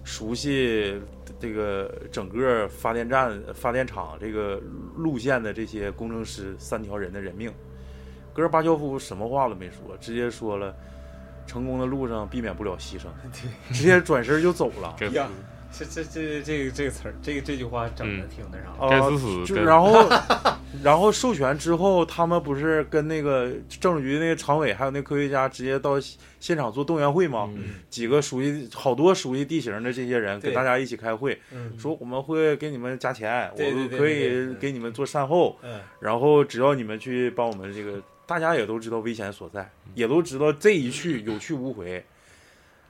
[0.03, 0.99] 熟悉
[1.39, 4.61] 这个整个发电站、发电厂这个
[4.95, 7.51] 路线的这些工程师三条人的人命。
[8.33, 10.75] 戈尔巴乔夫什么话都没说，直接说了
[11.47, 13.05] 成功的路上避免不了牺牲，
[13.73, 14.95] 直接转身就走了。
[15.77, 18.69] 这这这这个这个词儿，这个这句话整的嗯挺那啥。
[18.79, 20.09] 啊该死死就然后，
[20.83, 25.95] 然后授权之后，他们不是跟那个政治局那个常委还有那科学家直接到
[26.39, 27.49] 现场做动员会吗？
[27.55, 42.03] 嗯几个熟悉好多熟悉地形的这些人跟大家一起开会，嗯说我们会给你们加钱，我们可以给你们做善后，嗯，然后只要你们去帮我们这个，大家也都知道危险所在，也都知道这一去有去无回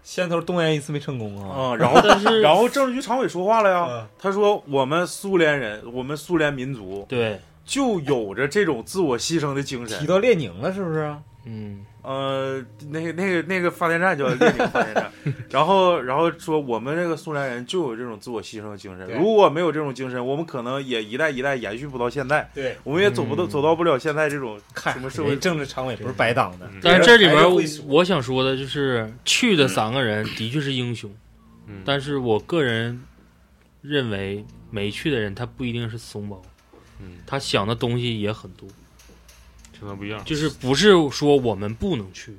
[0.05, 1.49] 先头动员一次没成功啊。
[1.49, 10.07] 啊、然后但是然后政治局常委说话了呀，嗯他说我们苏联人，我们苏联民族对，就有着这种自我牺牲的精神提神。
[10.07, 11.13] 到列宁了是不是？
[11.45, 15.11] 嗯，呃，那个那个那个发电站叫列宁发电站，
[15.49, 26.69] 然后然后说我们这个苏联人就有这种自我牺牲的精神，如果没有这种精神，我们可能也一代一代延续不到现在，对，我们也走不到、嗯走到不了现在这种看什么社会政治常委不是白当的。
[26.71, 27.43] 嗯但是这里边
[27.87, 31.09] 我想说的就是，去的三个人的确是英雄，
[31.67, 31.81] 嗯。
[31.85, 33.01] 但是我个人
[33.81, 36.41] 认为没去的人他不一定是怂包，
[36.99, 38.67] 嗯，他想的东西也很多，
[39.95, 40.21] 不一样。
[40.25, 42.37] 就是不是说我们不能去，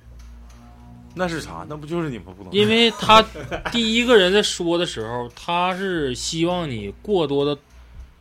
[1.15, 1.67] 那是啥？
[1.69, 2.53] 那不就是你们不能？
[2.53, 3.25] 因为他
[3.71, 7.59] 第一个人在说的时候，他是希望你过多的，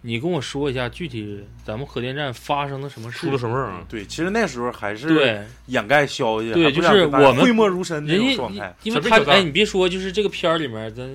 [0.02, 3.86] 你跟我说一下具体咱们核电站发生了什么事出了什么事儿啊？
[3.90, 8.76] 对，其实那时候还是对，掩盖消息，对还不想就是跟大家我们讳莫如深那人家种状态。
[8.84, 11.10] 因为他哎，小贝小蛋你别说，就是这个片儿里面，咱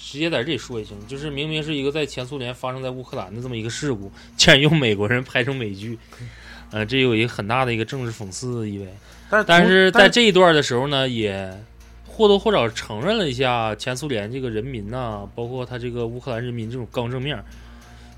[0.00, 5.98] 直接在这里说也行，就是明明是一个在前苏联发生在乌克兰的这么一个事故，竟然用美国人拍成美剧，
[6.70, 8.86] 呃，这有一个很大的一个政治讽刺意味。
[9.30, 11.52] 但但是在这一段的时候呢，也
[12.06, 17.42] 或多或少承认了一下前苏联这个人民呐、包括他这个乌克兰人民这种刚正面，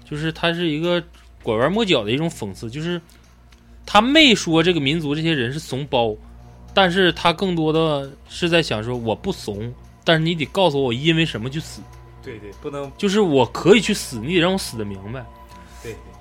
[0.09, 1.03] 就是他是一个
[1.43, 3.01] 拐弯抹角的一种讽刺，就是
[3.85, 6.15] 他没说这个民族这些人是怂包，
[6.73, 9.73] 但是他更多的是在想说我不怂，
[10.05, 11.83] 但是你得告诉我我因为什么去死，
[12.23, 15.25] 对对，不能就是我可以去死，你得让我死的明白。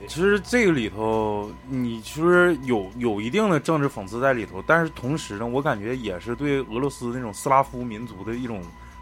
[0.08, 8.62] 其实这个里头，你其实有有一定的政治讽刺在里头，但是同时呢，我感觉也是对俄罗斯那种斯拉夫民族的一种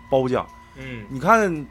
[0.10, 0.46] 褒奖。
[0.76, 1.66] 嗯，你看，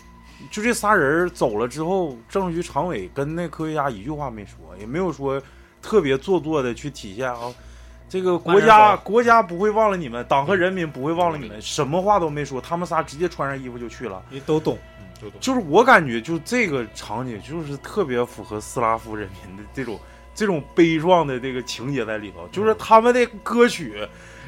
[0.50, 5.42] 就这仨人走了之后，政治局常委跟那科学家一句话没说，也没有说
[5.82, 7.52] 特别做作的去体现啊，
[8.08, 14.22] 这个国家国家不会忘了你们，党和人民不会忘了你们，什么话都没说，他们仨直接穿上衣服就去了。
[14.30, 15.30] 你都懂，嗯，就。
[15.40, 19.98] 就是我感觉，就这个场景，就是特别符合斯拉夫人民的这种
[20.34, 22.48] 这种悲壮的这个情节在里头。
[22.52, 24.06] 就是他们的歌曲，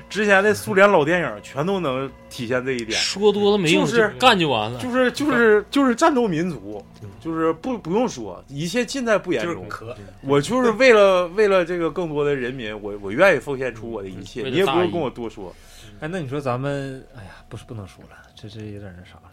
[0.08, 2.98] 之前的苏联老电影全都能体现这一点。
[2.98, 4.78] 说多了没用，就是干就完了。
[4.80, 6.84] 就是就是 就是战斗民族，
[7.20, 9.66] 就是不不用说，一切尽在不言中。
[9.68, 15.54] 可我就是为了 为了这个更多的人民，我我愿意奉献出我的一切，你也不用跟我多说。
[16.00, 19.27] 哎，那你说咱们，哎呀，不是不能说了，这这有点那啥了。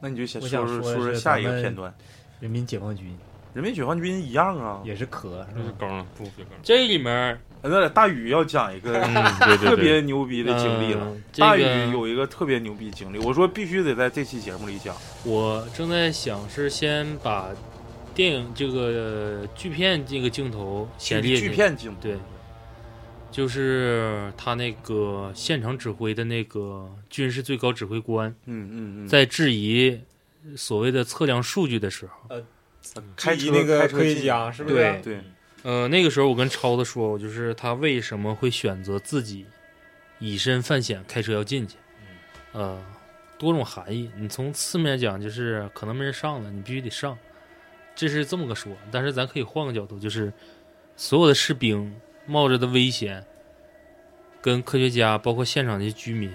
[0.00, 1.92] 那你就先说说说说下一个片段，
[2.40, 3.16] 人民解放军
[3.54, 4.80] 人民解放军一样啊。
[4.84, 5.76] 也是壳，这是是吧？
[5.80, 6.24] 刚不。
[6.62, 9.00] 这里面那大宇要讲一个
[9.58, 11.02] 特，别牛逼的经历了。
[11.06, 14.94] 嗯这大宇有一个特别牛逼经历，我说必须得在这期节目里讲。
[15.24, 17.48] 我正在想是先把
[18.14, 22.16] 电影这个呃剧片这个镜头先列剧片镜头，对，
[23.30, 30.00] 就是他那个现场指挥的那个军事最高指挥官嗯嗯嗯，在质疑
[30.56, 32.42] 所谓的测量数据的时候，呃
[33.16, 34.74] 开车质疑那个开车科学进家是不是？
[34.76, 35.20] 对对，
[35.62, 39.44] 呃，那个时候我跟超子说，我就是他为什么会选择自己
[40.18, 41.76] 以身犯险开车要进去，
[42.52, 42.82] 呃，
[43.36, 44.10] 多种含义。
[44.16, 47.18] 你从侧面讲，就是可能没人上了，你必须得上，
[47.94, 48.72] 这是这么个说。
[48.90, 50.32] 但是咱可以换个角度，就是
[50.96, 51.94] 所有的士兵
[52.28, 53.24] 冒着的危险，
[54.40, 56.30] 跟科学家包括现场的居民，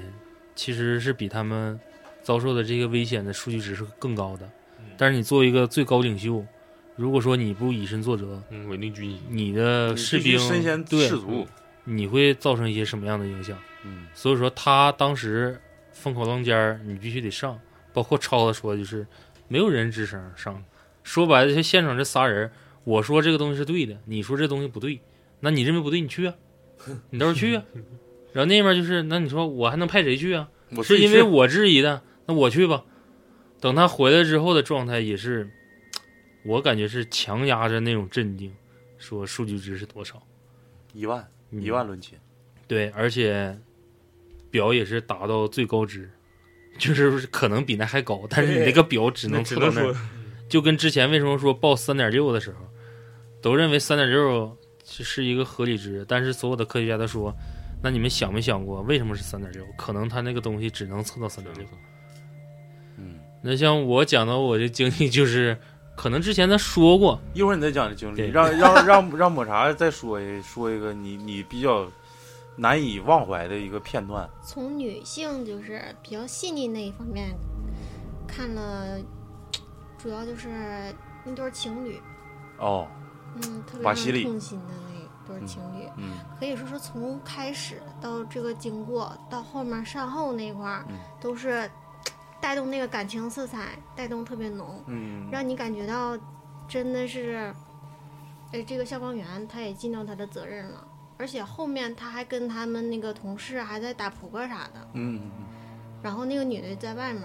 [0.55, 1.79] 其实是比他们
[2.21, 4.49] 遭受的这些危险的数据值是更高的。
[4.97, 6.43] 但是你作为一个最高领袖，
[6.95, 9.21] 如果说你不以身作则，嗯，稳定军心。
[9.29, 11.47] 你的士兵身先对士卒。
[11.85, 13.57] 你会造成一些什么样的影响？
[13.83, 15.59] 嗯，所以说他当时
[15.91, 17.59] 风口浪尖儿，你必须得上。
[17.91, 19.05] 包括超子说，就是
[19.47, 20.63] 没有人吱声上。
[21.03, 22.49] 说白了，就现场这仨人，
[22.85, 25.01] 我说这个东西是对的，你说这东西不对，
[25.43, 26.33] 那你认为不对，你去啊，
[27.09, 27.63] 你到时候去啊。
[28.31, 30.49] 然后那边就是，那你说我还能派谁去啊？
[30.75, 32.85] 我是因为我质疑的，那我去吧。
[33.59, 35.49] 等他回来之后的状态也是，
[36.45, 38.53] 我感觉是强压着那种镇定，
[38.97, 40.25] 说数据值是多少，
[40.93, 42.17] 一万嗯一万论斤，
[42.67, 43.59] 对，而且
[44.49, 46.09] 表也是达到最高值，
[46.79, 49.95] 就是可能比那还高，但是你那个表只能只测到那儿，
[50.49, 52.57] 就跟之前为什么说报三点六的时候，
[53.41, 57.33] 都认为三点六是一个合理值，但是所有的科学家都说，
[57.81, 59.65] 那你们想没想过为什么是三点六？
[59.77, 61.65] 可能他那个东西只能测到三点六。
[62.97, 65.57] 嗯，那像我讲的我的经历就是，
[65.95, 71.89] 可能之前他说过，一会儿你再讲这经历，对让让让让抹茶再说一说一个你你比较
[72.55, 74.29] 难以忘怀的一个片段。
[74.43, 77.35] 从女性就是比较细腻那一方面
[78.27, 78.99] 看了，
[79.97, 80.49] 主要就是
[81.25, 81.99] 那对情侣，
[82.59, 82.87] 哦，
[83.35, 86.11] 嗯，特别让人痛心的那对儿情侣，嗯。
[86.39, 91.69] 可以说是从开始到这个经过到后面善后那块儿，嗯都是
[92.41, 95.55] 带动那个感情色彩，带动特别浓，嗯，让你。
[95.55, 96.17] 感觉到
[96.67, 97.53] 真的是，
[98.51, 100.87] 哎，这个消防员他也尽到他的责任了。
[101.15, 104.87] 而且后面他还跟他们那个同事还在打扑克啥的，
[106.01, 107.23] 然后那个女的在外面，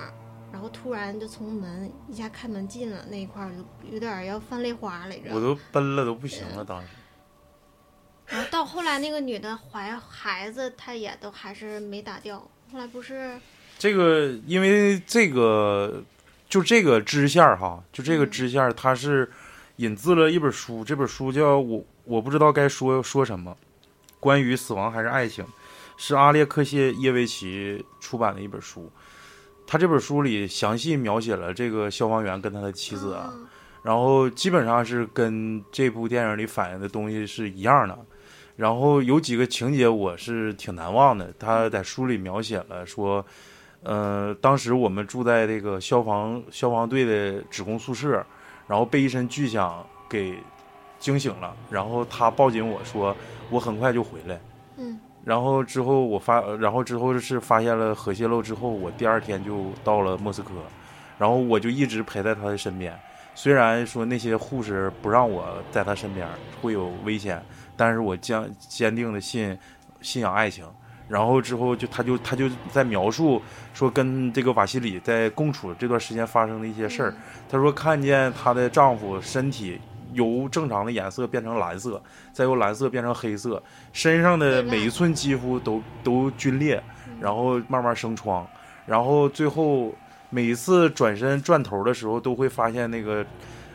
[0.50, 5.30] 然后突然就从门一下开门进了那一块儿，就有点儿要泛泪花来着。
[5.32, 6.88] 我都奔了都不行了，当时。
[8.26, 12.38] 然后到后来那个女的怀孩子，她也都还是没打掉。
[12.72, 13.40] 后来不是，
[13.78, 16.02] 这个因为这个
[16.48, 19.30] 就这个支线儿哈，就这个嗯支线儿，它是
[19.76, 23.56] 引自了一本书，这本书叫我我不知道该说说什么，
[24.20, 25.46] 关于死亡还是爱情，
[25.96, 28.90] 是阿列克谢耶维奇出版的一本书。
[29.70, 33.14] 他这本书里详细描写了这个消防员跟他的妻子
[33.83, 37.98] 然后基本上是跟这部电影里反映的东西是一样的。
[38.57, 43.24] 然后有几个情节我是挺难忘的，他在书里描写了说，
[43.83, 48.24] 呃，当时我们住在这个消防消防队的职工宿舍，
[48.66, 50.35] 然后被一声巨响给
[50.98, 53.14] 惊醒了，然后他抱紧我说
[53.50, 54.40] 我很快就回来，
[54.78, 54.98] 嗯
[55.29, 60.55] 然后之后我发，然后之后是发现了核泄漏之后，我第二天就到了莫斯科，
[61.19, 62.99] 然后我就一直陪在他的身边。
[63.35, 66.27] 虽然说那些护士不让我在他身边
[66.62, 67.45] 会有危险，
[67.77, 69.55] 但是我坚坚定的信
[70.01, 70.64] 信仰爱情。
[71.09, 73.43] 然后之后就他就他就在描述
[73.75, 77.14] 说跟这个瓦西里在共处这段时间发生的一些事儿。
[77.51, 79.79] 他说看见她的丈夫身体
[80.12, 86.83] 由正常的颜色变成蓝色，再由蓝色变成黑色，身上的每一寸肌肤都都皲裂，
[87.21, 88.47] 然后慢慢生疮，
[88.87, 89.94] 然后最后
[90.31, 93.25] 每一次转身转头的时候，都会发现那个，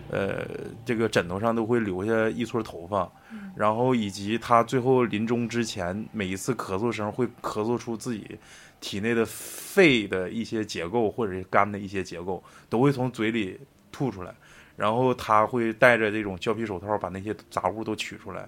[0.09, 0.45] 呃，
[0.85, 3.09] 这个枕头上都会留下一撮头发，
[3.55, 8.39] 然后以及他最后临终之前每一次咳嗽声会咳嗽出自己
[8.79, 13.59] 体内的肺的一些结构或者是肝的一些结构，都会从嘴里
[13.91, 14.33] 吐出来。
[14.75, 18.47] 然后他会戴着这种胶皮手套把那些杂物都取出来，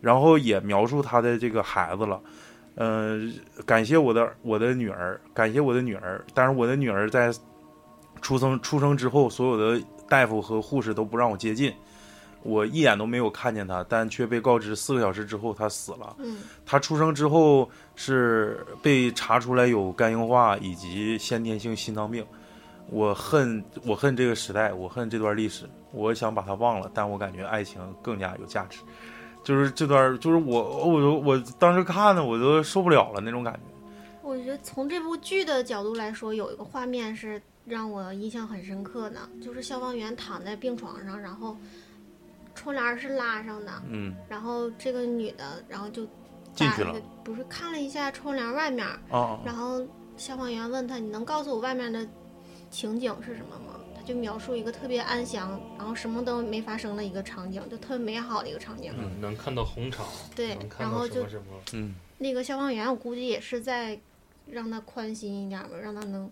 [0.00, 2.20] 然后也描述他的这个孩子了。
[2.76, 3.32] 嗯、
[3.64, 6.22] 感谢我的我的女儿，感谢我的女儿。
[6.34, 7.32] 但是我的女儿在
[8.20, 11.72] 出生出生之后，所有的大夫和护士都不让我接近，
[12.42, 16.14] 我一眼都没有看见她，但却被告知四个小时之后她死了。
[16.18, 22.24] 嗯她出生之后是被查出来有肝硬化以及先天性心脏病。
[22.90, 28.78] 我恨我恨这个时代，我恨这段历史，我想把它忘了，但我感觉爱情更加有价值。
[29.42, 33.60] 就是这段，就是我我都我当时看的我都受不了了那种感觉。
[34.22, 41.56] 我觉得从这部剧的角度来说，有一个画面是让我印象很深刻的，就是消防员躺在病床上，然后
[42.56, 46.04] 窗帘是拉上的，嗯然后这个女的，然后就
[46.54, 49.80] 进去了不是看了一下窗帘外面，哦然后
[50.16, 52.04] 消防员问他：“你能告诉我外面的
[52.70, 58.92] 情景是什么吗？”他就描述一个特别安详，然后什么都没发生的一个场景，就特别美好的一个场景。
[58.96, 63.98] 嗯，能看到红场，对能，看然后就到什么什么，嗯那个消防员，我估计也是在
[64.46, 66.30] 让他宽心一点吧，让他能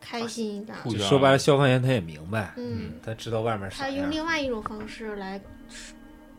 [0.00, 0.76] 开心一点。
[0.98, 3.94] 说白了，消防员他也明白，嗯，他知道外面啥样。
[3.94, 5.40] 他用另外一种方式来，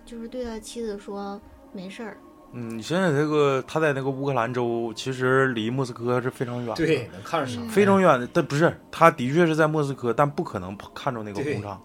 [0.05, 1.39] 就是对他妻子说
[1.73, 2.17] 没事儿。
[2.57, 7.59] 嗯，你想想这个他在那个乌克兰州，其实离莫斯科是非常远的，对，能看着啥？
[7.59, 8.25] 嗯非常远的。
[8.31, 11.81] 但不是，他的确是在莫斯科，但不可能看着那个工厂，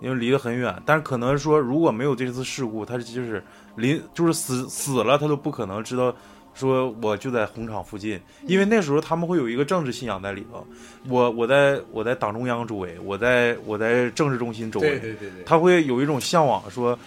[0.00, 0.80] 因为离得很远。
[0.84, 3.42] 但是可能说，如果没有这次事故，他就是
[3.76, 6.14] 临就是死死了，他都不可能知道。
[6.58, 10.66] 说我就在红场附近，因为那时候他们会有一个政治信仰在里头。
[11.08, 16.98] 我我在我在党中央周围，我在我在政治中心周围，对对对对，他会有一种向往， 说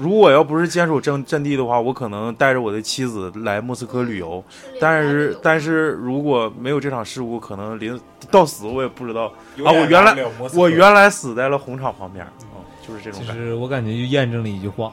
[0.00, 4.42] 如果要不是坚守阵阵地的话，我可能带着我的妻子来莫斯科旅游。
[4.80, 7.98] 但是，但是如果没有这场事故，可能临
[8.30, 9.24] 到死我也不知道。
[9.64, 10.16] 啊我原来
[10.54, 13.42] 我原来死在了红场旁边，嗯，就是这种就感觉。
[13.42, 14.92] 是我感觉就验证了一句话：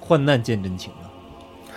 [0.00, 1.04] 患难见真情啊。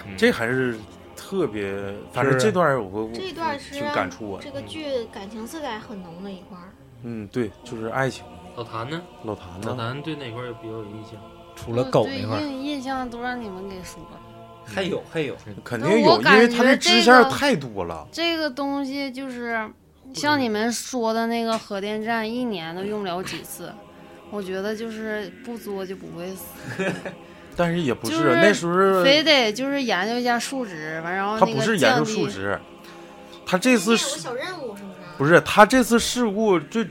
[0.07, 0.77] 嗯这还是
[1.15, 1.73] 特别，
[2.11, 4.51] 反正是这段我我这一段是挺感触我的这。
[4.51, 6.69] 个剧感情色彩很浓的一块儿。
[7.03, 8.23] 嗯，对，就是爱情。
[8.55, 9.01] 老谭呢？
[9.23, 9.75] 老谭呢老？
[9.75, 11.13] 谭对哪块儿比较有印象？
[11.55, 14.19] 除了狗对那块儿，印印象都让你们给说了。
[14.65, 18.07] 还有还有，肯定有，我感因为他觉的支线太多了。
[18.11, 19.69] 这个东西就是
[20.13, 23.71] 像你们说的那个核电站，一年都用不了几次。
[24.31, 26.45] 我觉得就是不作就不会死，
[27.55, 32.59] 但是也不就是是那时候非得就是研究一下数值，完然后他不是研究数值，
[33.45, 34.93] 他这次是小任务是不是？
[35.17, 36.87] 不是他这次事故最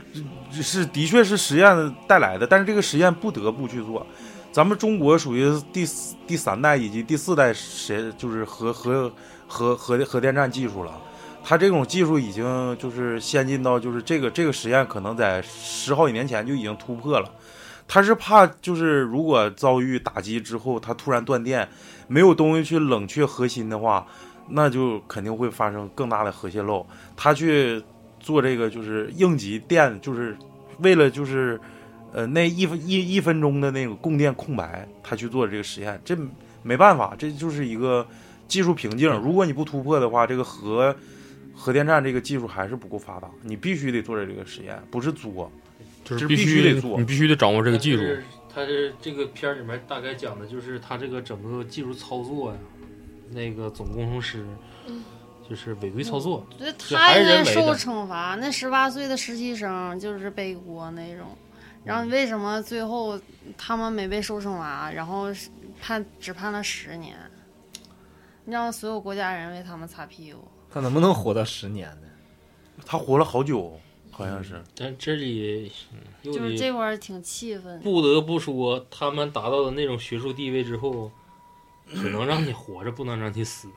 [0.52, 4.06] 是的确是实验带来的，但是这个实验不得不去做。
[4.52, 9.10] 咱们中国属于第四第三代以及第四代谁就是核核
[9.46, 10.92] 核核核电站技术了。
[11.42, 17.28] 它这种技术已经就是先进到就是这个这个实验可能在十好几年前就已经突破了。
[17.86, 21.68] 他是怕就是如果遭遇打击之后，它突然断电，
[22.08, 24.06] 没有东西去冷却核心的话，
[24.48, 26.86] 那就肯定会发生更大的核泄漏。
[27.16, 27.82] 他去
[28.18, 30.36] 做这个就是应急电，就是
[30.78, 31.60] 为了就是
[32.12, 36.16] 呃那一分一一分钟的那个供电空白，他去做这个实验，这
[36.62, 38.06] 没办法，这就是一个
[38.48, 39.10] 技术瓶颈。
[39.20, 40.94] 如果你不突破的话，这个核
[41.54, 45.52] 核电站这个技术还是不够发达，你必须得做这个实验，不是作。
[46.04, 48.02] 就是必须得做你必须得掌握这个技术。
[48.02, 52.58] 是它是这个片儿里面大概讲的就是他这个整个技术操作呀，
[53.30, 54.44] 那个总工程师
[54.86, 55.02] 嗯
[55.48, 58.36] 就是违规操作，我觉得就还是他应该受惩罚。
[58.40, 61.26] 那十八岁的实习生就是背锅那种，
[61.84, 63.20] 然后为什么最后
[63.58, 65.26] 他们没被受惩罚，然后
[65.80, 67.16] 判只判了十年，
[68.46, 70.40] 让所有国家人为他们擦屁股？
[70.72, 72.08] 他能不能活到十年呢？
[72.86, 73.78] 他活了好久，
[74.12, 74.62] 好像是。
[74.76, 75.72] 但这里
[76.22, 77.80] 就是这块儿挺气愤。
[77.80, 81.10] 不得不说，他们达到了那种学术地位之后，
[81.88, 83.68] 只能让你活着，不能让你死。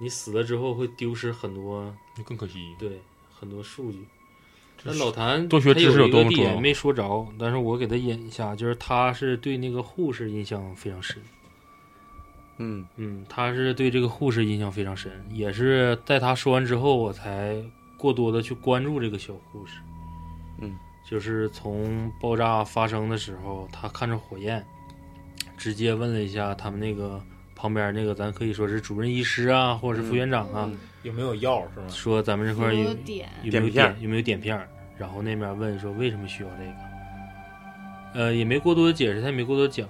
[0.00, 2.74] 你死了之后会丢失很多，更可惜。
[2.78, 3.00] 对
[3.32, 4.06] 很多数据。
[4.84, 11.20] 那老谭多学知识他有一个有多么重要点没说着，但是我给他引一下，就是他是对那个护士印象非常深。
[12.58, 17.60] 嗯，嗯，他是对这个护士印象非常深，也是在他说完之后，我才
[17.98, 19.80] 过多的去关注这个小护士。
[20.60, 24.64] 嗯，就是从爆炸发生的时候，他看着火焰，
[25.56, 27.20] 直接问了一下他们那个
[27.54, 31.88] 旁边那个，咱可以说是主任医师啊，或者是副院长啊，嗯有没有药是吗？
[31.88, 33.28] 说咱们这块有有没有有点？
[33.42, 34.68] 有没有点片碘有没有碘片？
[34.96, 36.72] 然后那边问说为什么需要这个？
[38.14, 39.88] 呃，也没过多的解释，他也没过多讲，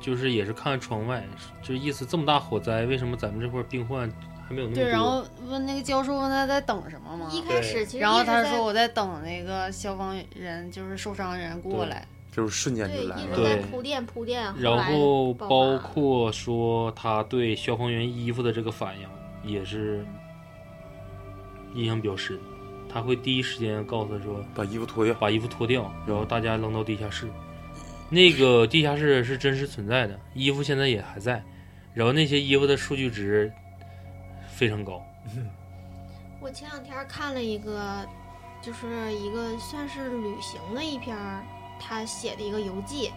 [0.00, 1.24] 就是也是看窗外，
[1.62, 4.10] 就意思这么大火灾，为什么咱们这块病患
[4.48, 4.74] 还没有那么？
[4.74, 12.06] 对，然后问那个教授问他在等什么吗，一开始其实然后他说我在等那个消防人，就是受伤人过来。
[12.32, 13.22] 就是瞬间就来了。
[13.22, 19.08] 一直在对铺垫铺垫，然后包括说他对消防员衣服的这个反应
[19.48, 20.04] 也是
[21.76, 22.36] 印象比较深，
[22.92, 27.28] 他会第一时间告诉他说把衣服脱掉，把衣服脱掉，然后大家扔到地下室。
[28.10, 31.40] 那个地下室是真实存在的，衣服现在也还在，
[31.92, 33.52] 然后那些衣服的数据值
[34.54, 35.04] 非常高。
[36.40, 38.06] 我前两天看了一个，
[38.62, 41.16] 就是一个算是旅行的一篇，
[41.80, 43.10] 他写的一个游记，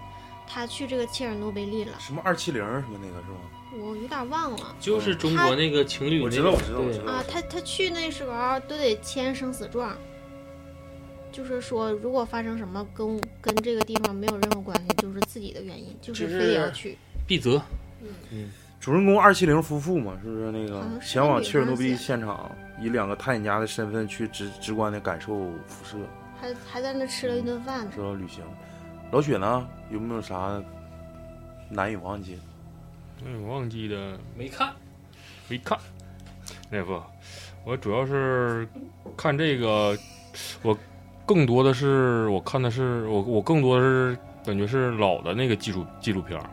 [0.48, 3.38] 他去这个切尔诺贝利了，什么二七零什么那个是吗？
[3.86, 7.24] 我有点忘了就是中国那个情侣、那个，我知道我知道我知道啊。
[7.30, 9.96] 他他去那时候都得签生死状，
[11.34, 16.98] 就是说如果发生什么跟跟这个地方没有任何关系，就是自己的原因，就是非得要去。
[17.28, 17.62] 必责。
[18.88, 25.98] 主人公二七零夫妇嘛，是不是那个前往切尔诺贝利现场，以两个探险家的身份去直直观的感受辐射，
[26.40, 28.00] 还还在那吃了一顿饭呢知。
[28.00, 28.46] 道旅行。
[29.12, 30.64] 老雪呢，有没有啥
[31.70, 32.40] 难以忘记
[33.22, 34.72] 难以，忘记的没看，
[35.50, 35.78] 没看。
[36.70, 36.98] 那不，
[37.66, 38.66] 我主要是
[39.18, 39.98] 看这个，
[40.62, 40.78] 我
[41.26, 46.50] 更多的是我看的是我我更多的是感觉是老的那个纪录纪录片儿，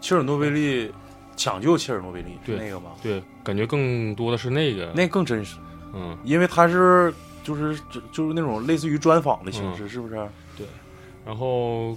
[0.00, 0.90] 切尔诺贝利
[1.36, 2.92] 抢救切尔诺贝利对那个吗？
[3.02, 5.56] 对，感觉更多的是那个，那更真实，
[5.94, 7.12] 嗯，因为它是
[7.44, 10.14] 就是就就是那种类似于专访的形式，是不是？
[10.56, 10.66] 对
[11.24, 11.96] 然后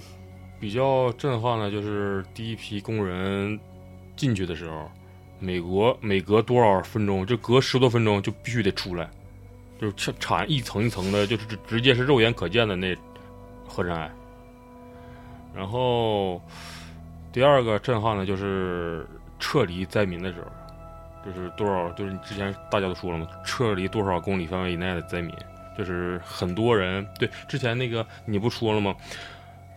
[0.59, 3.59] 比较震撼的就是第一批工人
[4.15, 4.91] 进去的时候，
[5.39, 9.09] 美国每隔多少分钟，就隔十多分钟就必须得出来，
[9.79, 12.93] 就是产产一层一层的，就是直直接是肉眼可见的那
[13.67, 14.11] 核尘埃。
[15.55, 16.41] 然后
[17.31, 19.07] 第二个震撼的就是
[19.39, 20.47] 撤离灾民的时候，
[21.25, 25.33] 就是多少，就是之前大家都说了嘛，撤离多少公里范围以内的灾民，
[25.77, 28.95] 就是很多人对之前那个你不说了吗？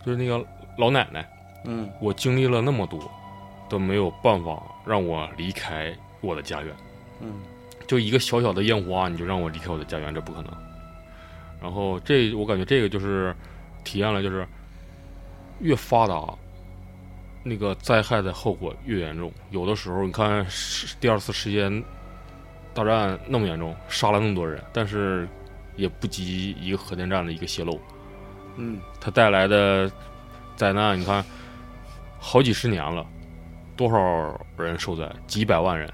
[0.05, 0.45] 就是那个
[0.77, 1.25] 老奶奶，
[1.65, 2.99] 嗯，我经历了那么多，
[3.69, 6.75] 都没有办法让我离开我的家园。
[7.21, 7.41] 嗯，
[7.87, 10.51] 就一个小小的烟花，你就让我离开我的家园，这不可能。
[11.61, 13.33] 然后这我感觉这个就是
[13.85, 14.45] 体验了，就是
[15.59, 16.21] 越发达，
[17.43, 19.31] 那个灾害的后果越严重。
[19.51, 21.69] 有的时候你看世第二次世界
[22.73, 25.27] 大战那么严重，杀了那么多人，但是
[25.75, 27.79] 也不及一个核电站的一个泄漏。
[28.55, 29.91] 嗯，它带来的
[30.55, 31.23] 灾难，你看
[32.19, 33.05] 好几十年了，
[33.75, 33.97] 多少
[34.57, 35.11] 人受灾？
[35.27, 35.91] 几百万人，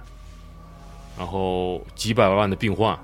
[1.17, 2.97] 然后几百万的病患，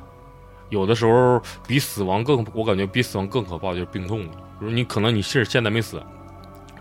[0.70, 4.34] 有的时候比死亡更，我感觉比死亡更可怕的就是病痛了。
[4.62, 6.02] 就是你可能你是现在没死，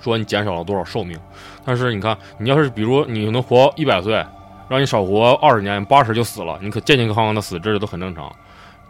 [0.05, 1.19] 说你减少了多少寿命，
[1.65, 4.23] 但是你看，你要是比如你能活一百岁，
[4.69, 8.31] 让你少活二十年，八十就死了，你可健健康康的死，这都很正常。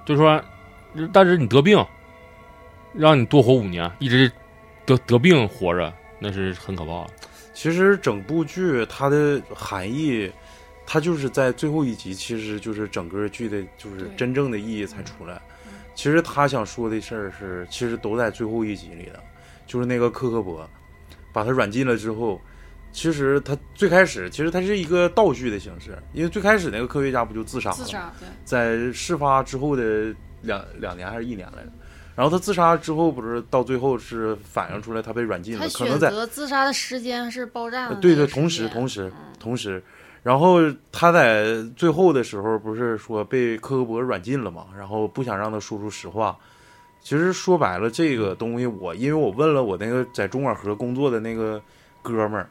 [0.05, 0.43] 就说，
[1.13, 1.79] 但是你得病，
[2.93, 4.31] 让你多活五年，一直
[4.85, 7.11] 得得病活着，那是很可怕的。
[7.55, 10.29] 其实整部剧它的含义，
[10.85, 15.41] 它就是在最后一集，其实就是整个剧的，就是真正的意义才出来。
[15.95, 19.23] 其实他想说的事儿是，其实都在最后一集里的，
[19.65, 20.69] 就是那个克克伯
[21.35, 22.41] 把他软禁了之后，
[22.93, 27.77] 其实他最开始其实他是一个倒叙的形式，因为最开始那个科学家不就自杀了？
[27.77, 31.73] 自杀，对，在事发之后的两两年还是一年来着。
[32.15, 39.83] 然后他自杀之后，不是到最后是反映出来他被软禁了，可能在自杀的时间是爆炸对对，同时同时嗯同时，
[40.23, 40.61] 然后
[40.93, 46.39] 他在最后的时候不是说被科克伯软禁了嘛，然后不想让他说出实话。
[47.05, 51.61] 其实说白了，这个东西我因为我问了我那个在中管核工作的那个
[52.01, 52.49] 哥们儿，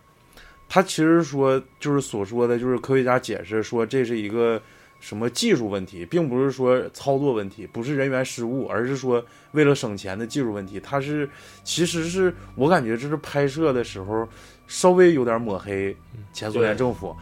[0.70, 4.62] 他其实说就是所说的就是科学家解释说这是一个
[5.00, 10.80] 什么技术问题，并不是说操作问题，不是人员失误，而是说为了省钱的技术问题。
[10.80, 11.28] 他是
[11.64, 14.28] 其实是我感觉这是拍摄的时候
[14.68, 15.98] 稍微有点抹黑
[16.32, 17.16] 前苏联政府。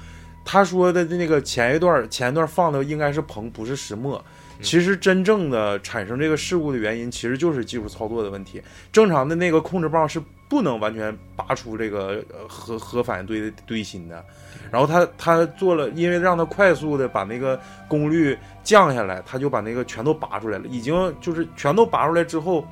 [0.43, 4.21] 他说的那个前一段前一段放的应该是硼，不是石墨。
[4.61, 8.61] 其实真正的产生这个事故的原因，其实就是技术操作的问题。
[8.91, 14.23] 正常的那个控制棒是不能完全拔出这个核核反应堆的堆芯的。
[14.71, 20.65] 然后他他做了，因为让他快速的把那个功率降下来，他就把那个全都拔出来了。
[20.67, 22.65] 已经就是全都拔出来之后，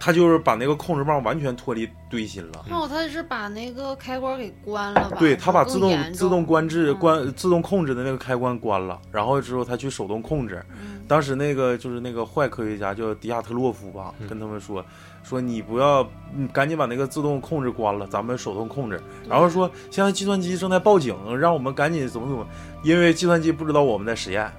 [0.00, 2.64] 他就是把那个控制棒完全脱离堆芯了。
[2.70, 5.16] 哦，他是把那个开关给关了吧？
[5.18, 10.64] 对他把自动自动关制嗯关自动控制的那个开关关了，然后之后他去手动控制。
[10.80, 14.84] 嗯当时那个就是那个坏科学家叫迪亚特洛夫吧，嗯跟他们说
[15.22, 19.00] 说你不要，你赶紧把那个自动控制关了，咱们手动控制。
[19.26, 22.46] 然后说现在计算机正在报警，让我们赶紧怎么怎么，
[22.82, 24.52] 因为计算机不知道我们在实验。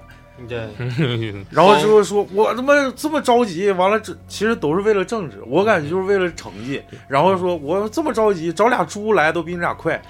[0.48, 0.68] 对，
[1.50, 6.82] 然后之后说，我他妈这么着急，完了这其实都是为了政治，我感觉就是为了成绩。
[7.08, 10.00] 然后说我这么着急，找俩猪来都比你俩快，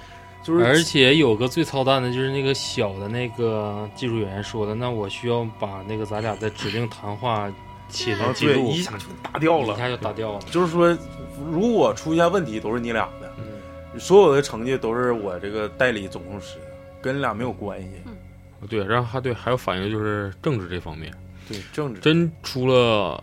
[0.43, 7.53] 就是而且有个最操蛋的，就是那个小的那个技术员说的，那我需要把那个咱俩的指令谈话
[7.89, 9.75] 写然后对成记录，一下就打掉了。
[9.75, 10.41] 一下就打掉了。
[10.51, 10.97] 就是说，
[11.51, 16.67] 如果出现问题，都是你俩的，嗯，所有的成绩都是我这个代理总控师的，
[17.03, 17.89] 跟你俩没有关系。
[18.69, 21.13] 对，然后还对还有反映就是政治这方面，
[21.49, 23.23] 对，政治真出了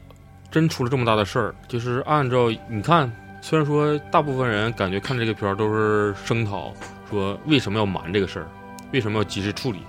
[0.49, 3.11] 真出了这么大的事儿，就是按照你看，
[3.41, 6.73] 虽然说大部分人感觉看这个片儿都是声讨，
[7.09, 8.47] 说为什么要瞒这个事儿，
[8.91, 9.79] 为什么要及时处理，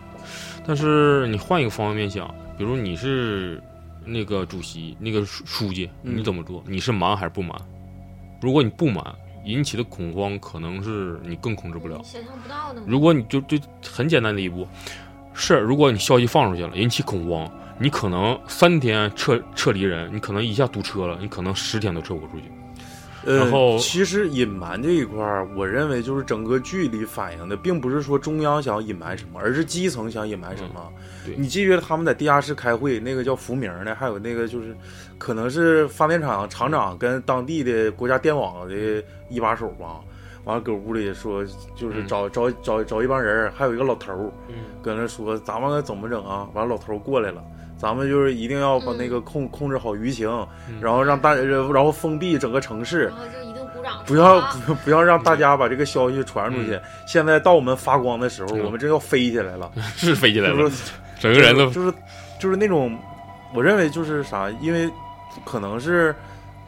[0.66, 3.62] 但是你换一个方面想，比如你是
[4.04, 6.62] 那个主席、那个书书记，嗯你怎么做？
[6.66, 7.56] 你是瞒还是不瞒？
[8.40, 9.04] 如果你不瞒，
[9.44, 12.00] 引起的恐慌可能是你更控制不了。
[12.04, 12.82] 想象不到的。
[12.86, 14.66] 如果你就就很简单的一步，
[15.40, 22.50] 是如果你消息放出去了，引起恐慌，你可能三天撤撤离人，你可能一下堵车了，你可能十天都撤不出去。
[23.24, 30.92] 呃，然后其实隐瞒这一块儿，我认为就是整个剧里反映的，并不是说中央想隐瞒什么，而是基层想隐瞒什么。
[31.24, 34.74] 对你记得他们在地下室开会，那个叫福明的，还有那个就是，
[35.18, 40.00] 可能是发电厂厂长跟当地的国家电网的一把手吧。
[40.44, 42.06] 完了，搁屋里说，就是嗯。
[42.06, 44.54] 找、找找找一帮人，还有一个老头儿，嗯。
[44.82, 46.48] 搁那说咱们怎么整啊？
[46.54, 47.42] 完了，老头儿过来了，
[47.76, 50.28] 咱们就是一定要把那个控、控制好舆情，
[50.68, 50.78] 嗯。
[50.80, 56.78] 然后让大然后封闭整个城市然，后就一顿鼓掌，不要啊 不不要让大家把这个消息传出去。
[57.06, 58.64] 现在到我们发光的时候，嗯。
[58.64, 61.92] 我们真要飞起来了， 是飞起来了，就是整个人都就是
[62.38, 62.96] 就是那种，
[63.52, 64.88] 我认为就是啥，因为
[65.44, 66.14] 可能是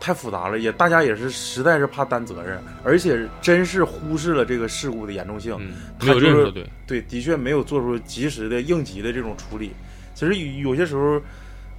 [0.01, 5.55] 太复杂了，也大家也是实在是怕担责任，而且真是忽视了这个事故的严重性。
[5.61, 9.73] 嗯没有他就是认识对，对，的确没有做出及时的应急的这种处理。
[10.15, 11.21] 其实有有些时候，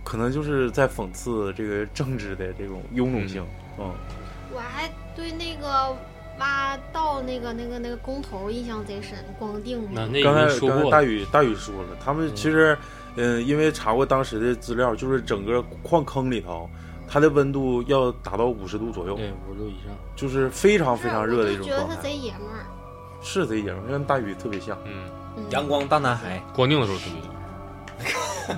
[0.03, 3.43] 可能就是在讽刺这个政治的这种臃肿性。
[3.79, 3.91] 嗯，
[4.53, 5.95] 我还对那个
[6.39, 9.89] 挖道那个那个那个工头印象贼深，光腚嘛。
[9.93, 12.77] 那那刚才说刚才大过了，宇大宇说了，他们其实，
[13.15, 16.69] 嗯、因为查过当时的资料，就是整个矿坑里头，
[17.11, 19.93] 它的温度要达到五十度左右，对，五十度以上。
[20.15, 22.03] 就是非常非常热的一我就觉得他种状态。
[22.03, 22.63] 贼爷们儿。
[23.21, 24.77] 是贼爷们儿，跟大宇特别像。
[24.85, 28.57] 嗯，嗯阳光大男孩，光腚的时候特别像。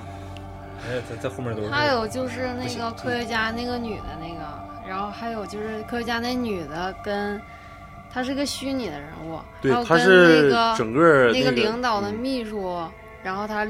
[0.86, 1.68] 哎，在在后面都是。
[1.68, 7.40] 还有就是那个科学家那个女的那个，然后还有就是科学家那女的跟，
[8.12, 12.80] 她是个虚拟的人物，对还有，跟他是那个整个那个领导的嗯秘书，
[13.22, 13.66] 然后他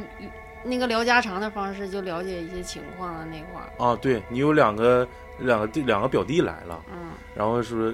[0.65, 5.07] 那个聊家常的方式就了解一些情况的那块儿，啊，对你有两个
[5.39, 7.93] 两个弟两个表弟来了，嗯，然后说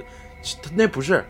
[0.62, 1.24] 他那不是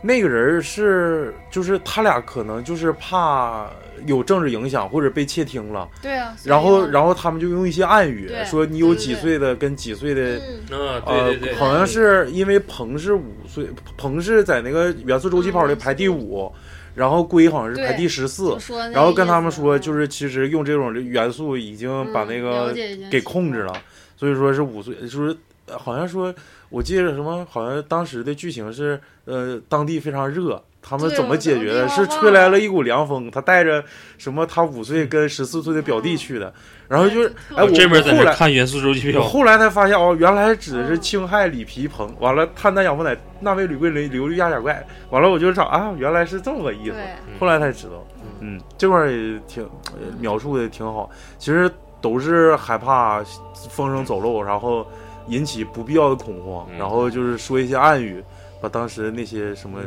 [0.00, 3.68] 那个人是就是他俩可能就是怕
[4.06, 10.40] 有政治影响或者被窃听了，对啊，然后然后他们就用一些暗语说你有几岁的跟几岁的。
[10.70, 13.66] 呃对对对，好像是因为彭是五岁，
[13.96, 16.52] 彭是在那个元素周期跑里嗯排第五，
[16.98, 18.58] 然后龟好像是排第十四
[18.92, 22.74] 然后跟他们说，就是其实用这种元素已经把那嗯个
[23.08, 23.72] 给控制了，
[24.16, 25.36] 所以说是五岁，就是
[25.66, 26.34] 呃好像说，
[26.70, 30.60] 我记得什么，好像当时的剧情是，呃，当地非常热。
[30.80, 31.88] 他们怎么解决的？
[31.88, 33.82] 是吹来了一股凉风，他带着
[34.16, 34.46] 什么？
[34.46, 36.52] 他五岁跟十四岁的表弟去的，
[36.88, 46.96] 然后就是，哎，我这边在那看元素周期表，我后来才发现哦，原来指的是青亥里皮蓬，完了碳氮氧氟氖钠镁铝硅磷硫氯氩钾钙，完了我就找啊，原来是这么个意思。
[47.38, 48.06] 后来才知道，
[48.40, 51.10] 嗯，这块也挺呃描述的挺好。
[51.38, 51.70] 其实
[52.00, 53.22] 都是害怕
[53.68, 54.86] 风声走漏，然后
[55.26, 56.78] 引起不必要的恐慌，嗯。
[56.78, 58.22] 然后就是说一些暗语，
[58.60, 59.80] 把当时那些什么，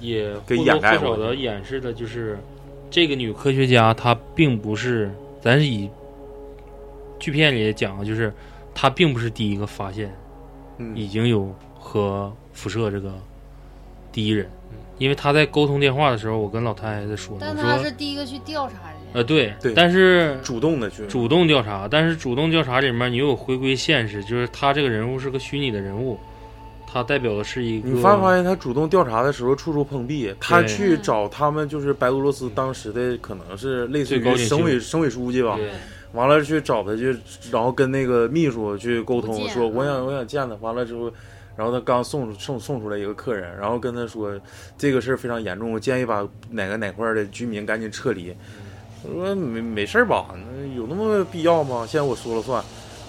[0.00, 2.38] 也给或多或少的掩饰的就是
[2.90, 5.10] 这个女科学家，她并不是，
[5.42, 5.88] 咱是以
[7.18, 8.32] 剧片里讲，就是
[8.74, 10.14] 她并不是第一个发现
[10.78, 13.12] 嗯已经有核辐射这个
[14.10, 14.48] 第一人，
[14.98, 26.18] 因为她在沟通电话的时候，我跟老太太在说呢，但他是第一个去调查人家，呃对，对但是主动的去，主动调查，但是主动调查里面你又有回归现实，就是他这个人物是个虚拟的人物，
[26.94, 30.32] 他代表的是一个你发没发现他主动调查的时候处处碰壁？
[30.38, 35.72] 他去找他们就是白俄罗斯当时的可能是类似于省委省委书记吧，对
[36.12, 37.18] 完了去找他去，
[37.50, 40.54] 然后跟那个秘书去沟通，说我想嗯我想见他。
[40.60, 41.12] 完了之后，
[41.56, 44.40] 然后他刚送送送出来一个客人，然后跟他说
[44.78, 48.32] 这个事儿非常严重，我建议把哪个哪块儿的居民赶紧撤离。
[49.02, 50.26] 我说没没事儿吧？
[50.32, 51.84] 那有那么必要吗？
[51.84, 52.62] 现在我说了算。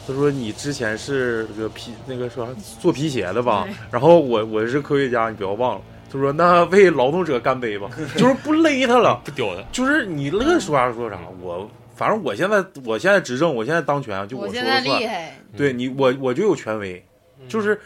[0.08, 2.48] 他说你之前是这个皮那个说
[2.80, 3.68] 做皮鞋的吧？
[3.92, 5.82] 然后我我是科学家，你不要忘了。
[6.12, 9.20] 他说那为劳动者干杯吧，就是不勒他了。
[9.26, 15.02] 不屌他，就是你乐说啥说啥，我反正我现在我现在执政，我现在当权，就我现在说了算。
[15.02, 17.04] 厉害，对你，我我就有权威，
[17.42, 17.78] 嗯就是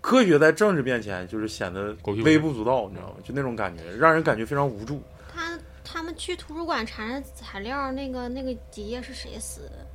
[0.00, 1.94] 科学在政治面前就是显得
[2.24, 3.16] 微不足道，你知道吗？
[3.22, 5.02] 就那种感觉，让人感觉非常无助。
[5.32, 9.86] 他他们去图书馆查查材料，那个那个几页是谁撕的？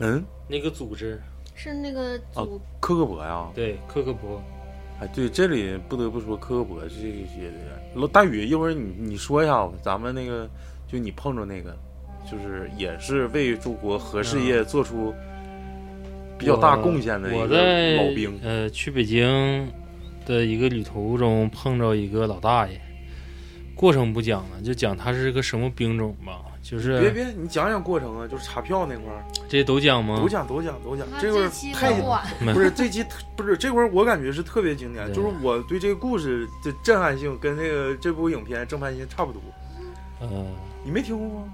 [0.00, 1.20] 嗯，那个组织，
[1.54, 4.42] 是那个啊组科克伯呀，对，克克伯，
[4.98, 10.48] 哎，对，这里不得不说科克伯这些的老大宇，一会儿你你说一下子，咱们那个
[10.88, 11.76] 就你碰着那个，
[12.30, 15.14] 就是也是为中国核事业做出
[16.38, 18.40] 比较大贡献的一个在老兵。
[18.42, 19.70] 呃去北京
[20.24, 22.80] 的一个旅途中碰着一个老大爷，
[23.74, 30.28] 过程不讲了，就讲他是个什么兵种吧，就是别别，你讲讲过程啊，就是查票那块儿，这些都讲吗都？
[30.28, 31.06] 讲都讲都讲。
[31.20, 31.92] 这会儿太
[32.52, 33.04] 不是这期
[33.34, 39.40] 不是这会儿，我感觉是特别经典，就是我对这个故事的震撼性跟那个这部影片正派性差不多。
[40.22, 40.46] 嗯、
[40.84, 41.44] 你没听过吗？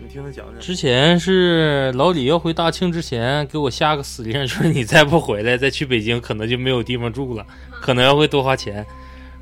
[0.00, 0.60] 你听他讲讲。
[0.60, 7.46] 之前是老李要回大庆之前给我下个死令， 说你再不回来，再去北京可能就没有地方住了，
[7.80, 8.84] 可能要会多花钱。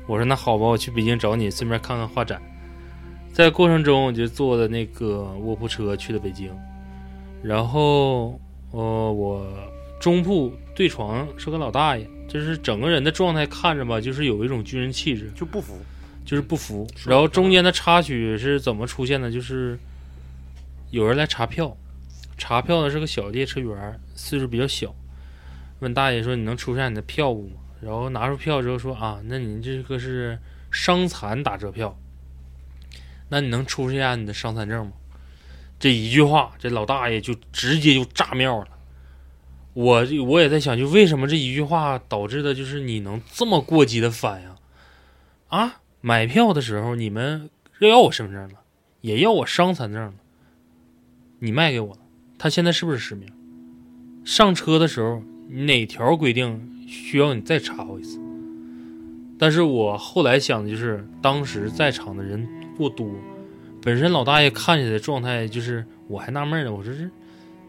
[0.05, 2.41] 我说那好吧，我去北京找你，顺便看看画展。
[3.37, 6.51] 在过程中，我就坐的那个卧铺车去了北京，
[7.43, 9.47] 然后呃，我
[9.99, 15.29] 中铺对床是个老大爷，就是整个人的状态看着吧，就是有一种军人气质。
[15.35, 15.77] 就不服，
[16.25, 16.87] 就是不服。
[17.05, 19.29] 然后中间的插曲是怎么出现的？
[19.31, 19.77] 就是
[20.89, 21.77] 有人来查票，
[22.39, 24.95] 查票的是个小列车员，岁数比较小，
[25.81, 30.39] 问大爷说：“你能出示下你的票务吗？”然后拿出票之后说：“啊，那您这个是
[30.71, 31.95] 伤残打折票，
[33.29, 34.93] 那你能出示一下你的伤残证吗？”
[35.79, 38.67] 这一句话，这老大爷就直接就炸庙了。
[39.73, 44.49] 我我也在想，就为什么这一句话导致的就是你能这么过激的反应
[45.49, 45.81] 啊？
[46.01, 47.49] 买票的时候你们
[47.79, 48.61] 要我身份证了，
[49.01, 50.13] 也要我伤残证了，
[51.39, 51.99] 你卖给我了，
[52.39, 53.29] 他现在是不是实名？
[54.25, 58.19] 上车的时候哪条规定需要你再查我一次？
[59.37, 62.47] 但是我后来想的就是，当时在场的人
[62.77, 63.09] 过多，
[63.81, 66.99] 本身老大爷看起来状态就是，我还纳闷呢，我说这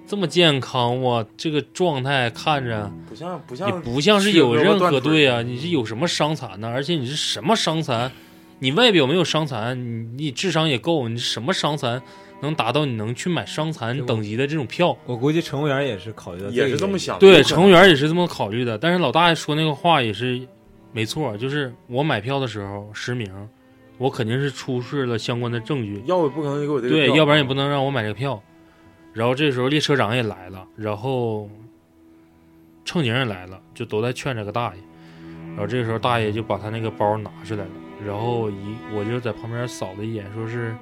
[0.07, 2.91] 这么健康，我这个状态看着。
[3.09, 6.69] 不像不也像不像是有任何对呀、啊，你是有什么伤残呢？
[6.69, 8.11] 而且你是什么伤残？
[8.59, 12.03] 你外表没有伤残，你你智商也够，你什么伤残
[12.41, 14.97] 能达到你能去买伤残等级的这种票？
[15.05, 17.21] 我估计乘务员也是考虑到也是这么想的。
[17.21, 18.77] 对，乘务员也是这么考虑的。
[18.77, 20.41] 但是老大爷说那个话也是
[20.93, 23.31] 没错，就是我买票的时候实名，
[23.99, 28.43] 我肯定是出示了相关的证据，要不不可能给我这个对，要不然也不能让我买这个票。
[29.13, 31.51] 然后这时候列车长也来了，然后
[32.85, 34.83] 乘警也来了，就都在劝这个大爷。
[35.49, 37.71] 然后这个时候大爷就把他那个包拿出来了，
[38.07, 40.77] 然后一我就在旁边扫了一眼，说是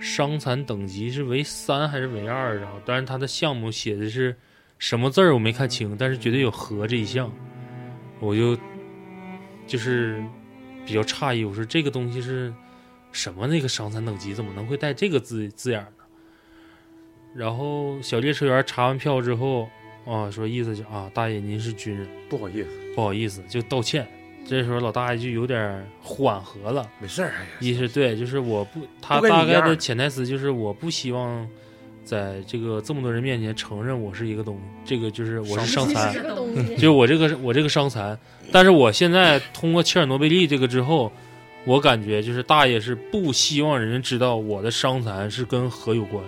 [0.00, 2.68] 伤残等级是为三还是为二啊？
[2.84, 4.36] 但是他的项目写的是
[4.78, 7.28] 什么字儿我没看清，但是绝对有和这一项，
[8.20, 8.56] 我就
[9.66, 10.22] 就是
[10.84, 12.52] 比较诧异，我说这个东西是
[13.12, 13.46] 什么？
[13.46, 16.04] 那个伤残等级怎么能会带这个字字眼呢？
[17.34, 19.68] 然后小列车员查完票之后
[20.06, 24.06] 啊，说意思就啊，大爷您是军人，不好意思，不好意思，就道歉。
[24.44, 27.28] 这时候老大爷就有点缓和了，没事儿。
[27.28, 31.48] 哎呀，一是对，就是我不，他大概的潜台词就是我不希望
[32.04, 36.12] 在这个这么多人面前承认我是一个东西，这个就是我是伤残，
[36.74, 38.18] 就是我这个我这个伤残。
[38.50, 41.12] 但是我现在通过切尔诺贝利这个之后，
[41.64, 46.22] 我感觉就是大爷是不希望人家知道我的伤残是跟核有关。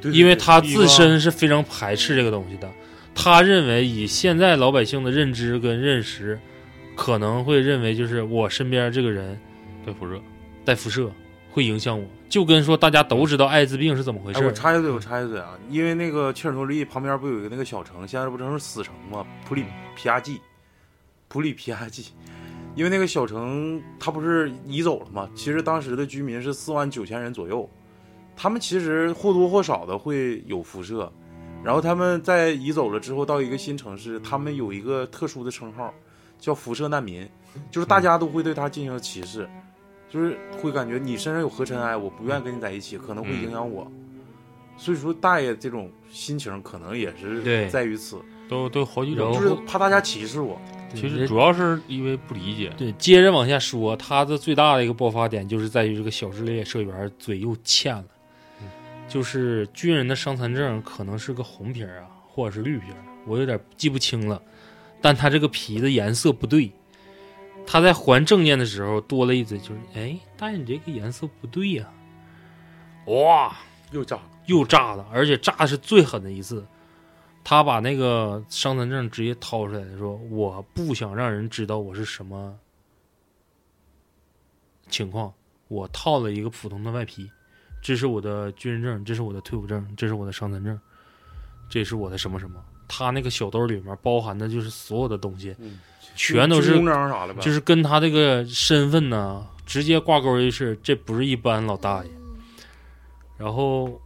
[0.00, 2.70] 对因为他自身是非常排斥这个东西的。
[3.14, 6.38] 他认为以现在老百姓的认知跟认识，
[6.94, 9.38] 可能会认为就是我身边这个人
[9.84, 10.20] 带辐射，
[10.64, 11.10] 带辐射
[11.56, 14.48] 会影响我，就跟说大家都知道艾滋病是怎么回哎，事儿。
[14.48, 19.26] 我插一嘴，我插一嘴啊，因为那个切尔诺贝利旁边不有一个那个小城，现在不正是死城吗？
[19.48, 20.38] 普里皮亚季，
[21.28, 22.12] 普里皮亚季，
[22.74, 25.30] 因为那个小城它不是移走了吗？
[25.34, 27.66] 其实当时的居民是四万九千人左右，
[28.36, 31.10] 他们其实或多或少的会有辐射，
[31.64, 35.90] 然后他们在移走了之后到一个新城市，他们有一个特殊的称号，
[36.38, 37.26] 叫辐射难民，
[37.70, 39.48] 就是大家都会对他进行歧视。
[40.16, 43.86] 就是会感觉你身上有核尘埃，我不愿意跟你在一起，可能会影响我。
[44.78, 49.30] 所以说大爷这种心情可能也是对在于此，都都好几种。
[49.34, 50.58] 就是怕大家歧视我。
[50.94, 58.04] 其实主要是因为不理解，对，接着往下说，他的最大的一个爆发点就是在于这个小智列社员嘴又欠了，
[59.06, 62.96] 就是军人的伤残证可能是个红皮儿啊，或者是绿皮儿，
[63.26, 64.40] 我有点记不清了，
[65.02, 66.72] 但他这个皮的颜色不对。
[67.66, 71.92] 他在还证件的时候多了一嘴，就是哎，大爷你这个颜色不对呀、
[73.06, 73.56] 哇，
[73.90, 76.64] 又炸了，又炸了，而且炸的是最狠的一次。
[77.44, 82.58] 他把那个伤残证直接掏出来，说：“我不想让人知道我是什么
[84.88, 85.32] 情况，
[85.68, 87.30] 我套了一个普通的外皮，
[87.80, 90.76] 这是我的军人证，这是我的退伍证，这是我的伤残证，
[91.68, 95.54] 这是我的什么什么。”他那个小兜里面包含的就是所有的东西，
[96.16, 102.10] 全都是公章啥的呗，就是跟他这个身份呢直接挂钩的是，这不是一般老大爷。
[103.36, 104.00] 然后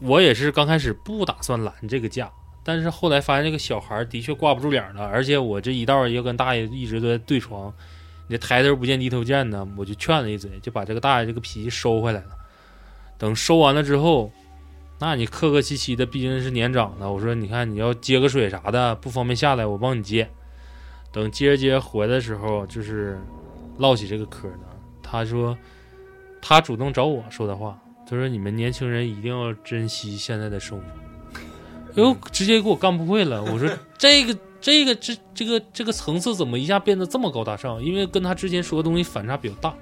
[0.00, 2.30] 我也是刚开始不打算拦这个架，
[2.62, 7.74] 但是后来发现这个小孩的确挂不住脸了，而且我这一道也跟大爷一直都在对床，
[8.28, 12.28] 你抬头不见低头见的，我就劝了一嘴，就把这个大爷这个脾气收回来了。
[13.18, 14.30] 等收完了之后，
[14.98, 20.30] 那你客客气气的，毕竟是年长的，我说你看你要接个水啥的不方便下来，我帮你接。
[21.16, 23.18] 等接着接着回来的时候，就是
[23.78, 24.66] 唠起这个嗑呢。
[25.02, 25.56] 他说
[26.42, 30.84] 他主动找我说的话，他说你们年轻人一定要珍惜现在的生活。
[31.94, 33.42] 哎呦，直接给我干不会了。
[33.42, 37.82] 我说 这个这个这这个这个层次怎么一下变得这么高大上？
[37.82, 39.74] 因为跟他之前说的东西反差比较大。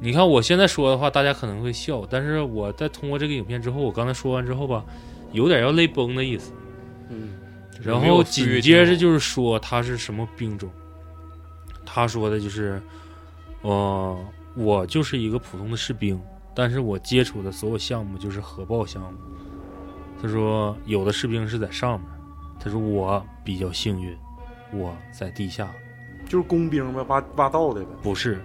[0.00, 4.84] 你看我现在说的话，大家可能会笑，但是我在通过这个影片之后，我刚才说完之后吧，
[5.32, 6.52] 有点要泪崩的意思。
[7.08, 7.38] 嗯
[7.82, 10.70] 然后紧接着就是说他是什么兵种，
[11.84, 12.80] 他说的就是，
[13.62, 14.18] 呃，
[14.54, 16.20] 我就是一个普通的士兵，
[16.54, 19.18] 但是我接触的所有项目就是核爆项目。
[20.20, 22.08] 他说有的士兵是在上面，
[22.60, 24.16] 他说我比较幸运，
[24.72, 25.68] 我在地下，
[26.28, 27.88] 就是工兵呗，挖挖道的呗。
[28.02, 28.40] 不是。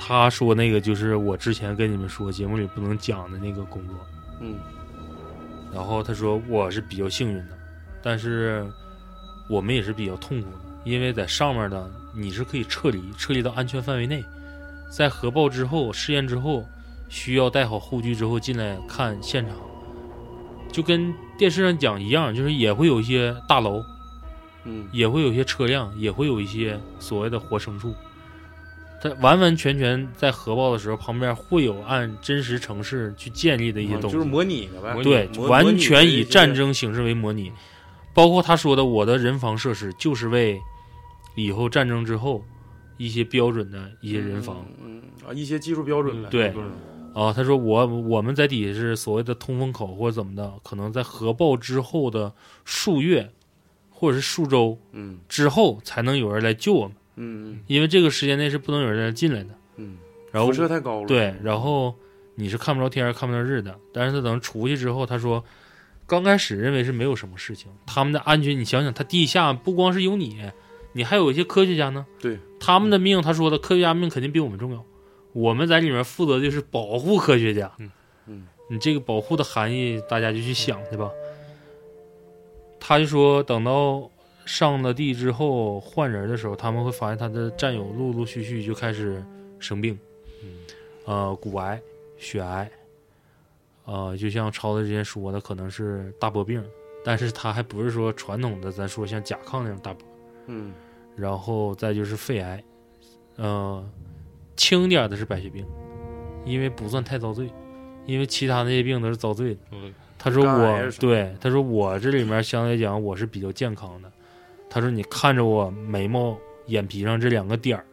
[0.00, 3.96] 他说那个就是我之前跟你们说节目里不能讲的那个工作，
[4.40, 4.56] 嗯
[5.74, 7.57] 然后他说我是比较幸运的，
[8.02, 8.66] 但是
[9.48, 14.24] 我们也是比较痛苦的，因为在上面呢你是可以撤离，撤离到安全范围内，
[14.90, 16.66] 在核爆之后试验之后，
[17.08, 19.56] 需要带好护具之后进来看现场，
[20.70, 23.82] 就跟电视上讲一样，就是也会有一些大楼，
[24.64, 27.94] 嗯也会有一些车辆，也会有一些所谓的活牲畜。
[29.00, 35.02] 它完完全全在核爆的时候，旁边会有按真实城市去建立的一些东西，啊就是模拟的呗。
[35.04, 36.52] 对，完全以战。
[36.52, 37.52] 争形式为模拟，
[38.14, 40.60] 包括他说的，我的人防设施就是为
[41.34, 42.42] 以后战争之后
[42.96, 46.28] 一些标准的一一些些人防嗯嗯啊，一些技术标准呗。
[46.30, 46.66] 对就是
[47.14, 47.32] 啊。
[47.32, 52.32] 他说我我们在底下是所谓的通风口或者怎么的，可能在核爆之后的
[52.64, 53.30] 数月
[53.90, 59.50] 或者是数周嗯之后才能有人来救我们，嗯因为这个时间内是不能有人进来的。
[59.76, 59.96] 嗯，
[60.32, 61.06] 然后辐射太高了。
[61.06, 61.94] 对，然后
[62.34, 65.44] 你是看不着天看不着日的，但是他等出去之后，他说，
[66.08, 70.50] 刚开始认为是没有什么事情，他们的安全，你想想，他地下不光是有你，
[70.92, 74.84] 你还有一些科学家呢，对，他们的命，他说的科学家命肯定比我们重要，
[75.32, 77.90] 我们在里面负责的就是保护科学家，嗯。
[78.30, 81.10] 嗯，你这个保护的含义，大家就去想去吧。
[82.78, 84.10] 他就说，等到
[84.44, 89.24] 上了地之后换人的时候，他们会发现他的战友陆陆续续就开始
[89.58, 89.98] 生病，
[91.06, 91.80] 呃，骨癌、
[92.18, 92.70] 血癌，
[93.88, 96.62] 呃，就像超子之前说的，可能是大波病，
[97.02, 100.06] 但是他还不是说传统的咱说像甲亢那种大波，
[100.48, 100.74] 嗯
[101.16, 102.62] 然后再就是肺癌，
[103.36, 103.82] 呃，
[104.56, 105.66] 轻点儿的是白血病，
[106.44, 107.50] 因为不算太遭罪，
[108.04, 109.60] 因为其他那些病都是遭罪的。
[109.72, 114.12] 嗯他说我对，他说我这里面相对来讲我是比较健康的。
[114.68, 116.36] 他说你看着我眉毛、
[116.66, 117.87] 眼皮上这两个点儿了。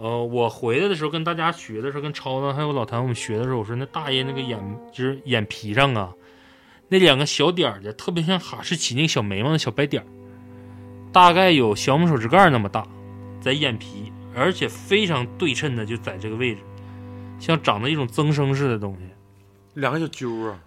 [0.00, 4.58] 呃，我回来的时候跟大家学的时候，跟超子还有老谭我们学的时候，我说那大爷那个眼
[4.90, 6.10] 就是眼皮上啊，
[6.88, 10.06] 那两个小点儿的，特别像哈士奇那个小眉毛的小白点儿，
[11.12, 12.88] 大概有小拇手指盖那么大，
[13.42, 16.62] 在眼皮，而且非常对称的就在这个位置，
[17.38, 19.02] 像长的一种增生似的东西。
[19.74, 20.58] 两个小揪啊，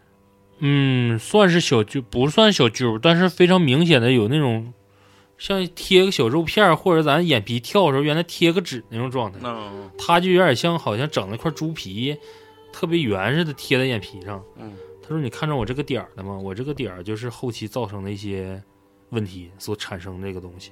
[0.59, 4.71] 嗯，算是小揪，不算小揪，但是非常明显的有那种
[5.43, 9.39] 像贴个小肉片儿，或者咱眼皮跳的时候原来贴个纸那种状态。
[9.43, 12.15] 嗯它就有点像好像整了块猪皮，
[12.71, 14.41] 特别圆似的贴在眼皮上。
[14.57, 14.71] 嗯
[15.01, 16.37] 他说：“你看着我这个点儿了吗？
[16.37, 18.63] 我这个点儿就是后期造成的一些
[19.09, 20.71] 问题所产生这个东西。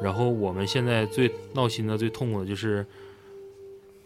[0.00, 2.86] 然后我们现在最闹心的、最痛苦的就是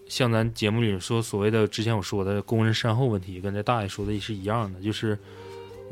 [0.07, 5.19] 像咱节目里说所谓的之前我说的工人善后问题，跟这大爷说的也是一样的，就是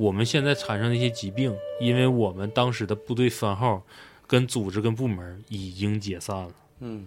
[0.01, 3.82] 我们现在产生的一些疾病，因为我们当时的部队番号
[4.26, 6.51] 跟组织跟部门已经解散了。
[6.78, 7.07] 嗯，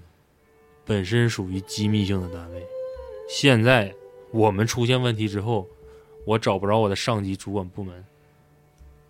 [0.86, 2.64] 本身属于机密性的单位。
[3.28, 3.92] 现在
[4.30, 5.68] 我们出现问题之后，
[6.24, 8.06] 我找不着我的上级主管部门，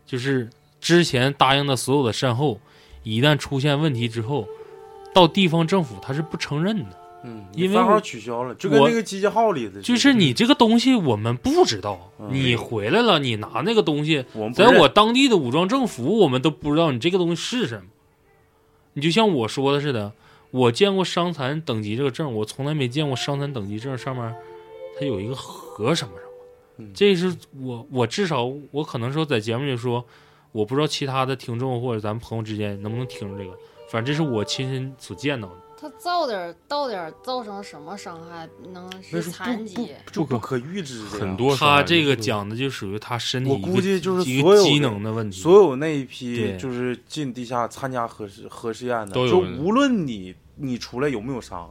[0.06, 2.62] 就是之前答应的所有的善后，
[3.04, 4.48] 一旦出现问题之后，
[5.14, 7.03] 到地方政府他是不承认的。
[7.24, 17.84] 嗯，因为番号我取消了，就跟我那个号里的，就是你这个东西我们不知道，嗯你回来了，你拿那个东西，在我当地的武装政府，我们都不知道你这个东西是什么。
[18.94, 20.12] 你就像我说的似的，
[20.52, 24.36] 我见过伤残等级这个证，我从来没见过伤残等级证上面
[25.00, 26.32] 它有一个和什么什么。
[26.78, 30.04] 嗯这是我我至少我可能说在节目里说，
[30.52, 33.56] 我不知道其他的听众或者咱们朋友之间能不能听着这个，
[33.90, 35.56] 反正这是我亲身所见到的。
[35.84, 38.48] 他造点儿到点儿造成什么伤害？
[38.72, 39.92] 能是残不不疾？
[40.14, 45.42] 就不可预知的很多他这个讲的就属于他身体我估计就是所有机能的问题。
[45.42, 51.70] 所有那一批就是进地下参加核试核试验的，就无论你你出来有没有伤，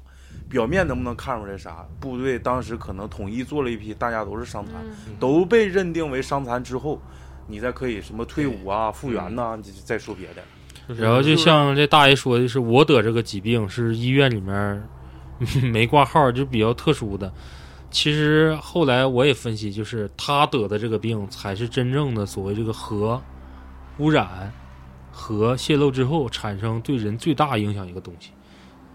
[0.51, 4.75] 表面能不能看出来啥，部队当时可能统一做了一批，大家都是伤残，
[5.09, 7.01] 嗯，都被认定为伤残之后，
[7.47, 10.43] 你再可以什么退伍啊、复员呐、你再说别的。
[10.89, 14.83] 然后就像这大爷说的是，我得这个疾病是医院里面
[15.73, 17.33] 没挂号，就比较特殊的。
[17.91, 23.21] 其实后来我也分析，就是他得的这个病才是真正的所谓这个核
[23.99, 24.53] 污染、
[25.11, 28.31] 核泄漏之后产生对人最大影响一个东西，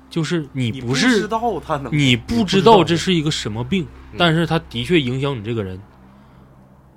[0.09, 3.85] 就是你你不知是道他能，你不知道这是一个什么病，
[4.17, 5.79] 但是它的确影响你这个人。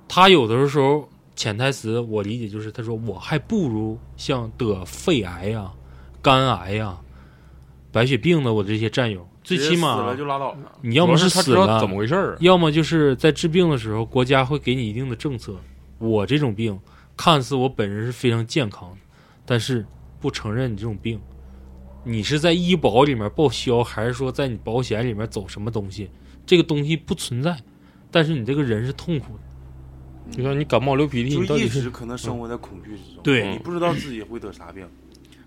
[0.07, 5.71] 他有的时候潜台词我理解就是，他说我还不如像得肺癌呀、
[6.21, 6.97] 肝癌呀、
[7.91, 10.57] 白血病的我这些战友，最起码死了就拉倒了。
[10.81, 15.55] 你要么是死了怎么回事儿啊，要么就是在治病的时候，国家会给你一定的政策。
[15.97, 16.79] 我这种病，
[17.15, 18.97] 看似我本人是非常健康的，
[19.45, 19.85] 但是
[20.19, 21.19] 不承认你这种病。
[22.03, 26.09] 你是在医保里面报销，还是说在你保险里面走什么东西？
[26.45, 27.55] 这个东西不存在，
[28.09, 29.43] 但是你这个人是痛苦的。
[30.29, 33.51] 就像你感冒流鼻涕，就一你到底是直可能生活在恐惧之中，对。
[33.51, 34.87] 你不知道自己会得啥病，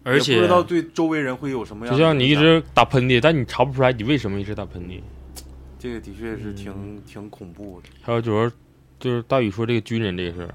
[0.02, 2.02] 而且也不知道对周围人会有什么样就。
[2.02, 5.00] 像你一直打喷嚏，但你查不出来你为什么一直打喷嚏。
[5.78, 7.02] 这个的确是挺、嗯。
[7.06, 7.88] 挺恐怖的。
[8.02, 8.52] 还有就是
[8.98, 10.54] 就是大宇说这个军人这个事儿，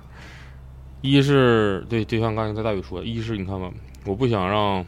[1.01, 3.71] 一是对，就像刚才大宇说的，一是你看吧，
[4.05, 4.85] 我不想让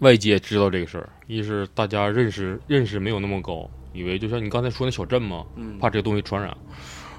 [0.00, 6.52] 外界知道这个事儿；一是大家认识认识没有那么高，以为就像你刚才说那小镇嘛，嗯，怕这个东西传染；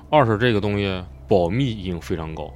[0.09, 2.53] 二是这个东西保密已经非常高，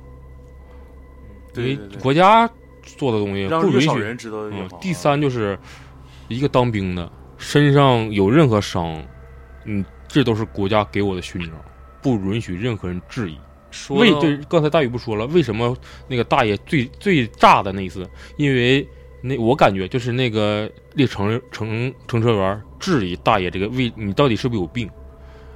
[1.56, 2.50] 因为对国家
[2.84, 4.00] 做的东西不允许。
[4.00, 5.58] 人知道。，嗯第三就是
[6.28, 9.04] 一个当兵的身上有任何伤，
[9.66, 11.52] 嗯，这都是国家给我的勋章，
[12.02, 13.38] 不允许任何人质疑。
[13.90, 15.76] 为对，刚才大宇不说了，为什么
[16.08, 18.10] 那个大爷最最炸的那一次？
[18.38, 18.88] 因为
[19.22, 24.90] 那我感觉就是那个列乘乘乘车员质疑大爷这个为你到底是不是有病？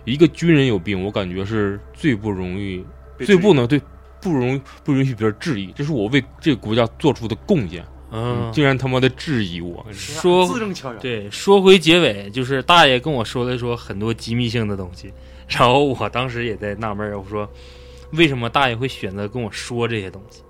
[0.05, 2.83] 一个军人有病，我感觉是最不容易、
[3.19, 3.81] 最不能对
[4.21, 7.85] 不容不允许别人质疑，这是我为这个国家做出的贡献。
[8.13, 11.01] 嗯，竟然他妈的质疑我，说字正腔圆。
[11.01, 15.13] 对，说回结尾，就是大爷跟我说了说很多机密性的东西，
[15.47, 17.49] 然后我当时也在纳闷儿，我说
[18.11, 20.41] 为什么大爷会选择跟我说这些东西？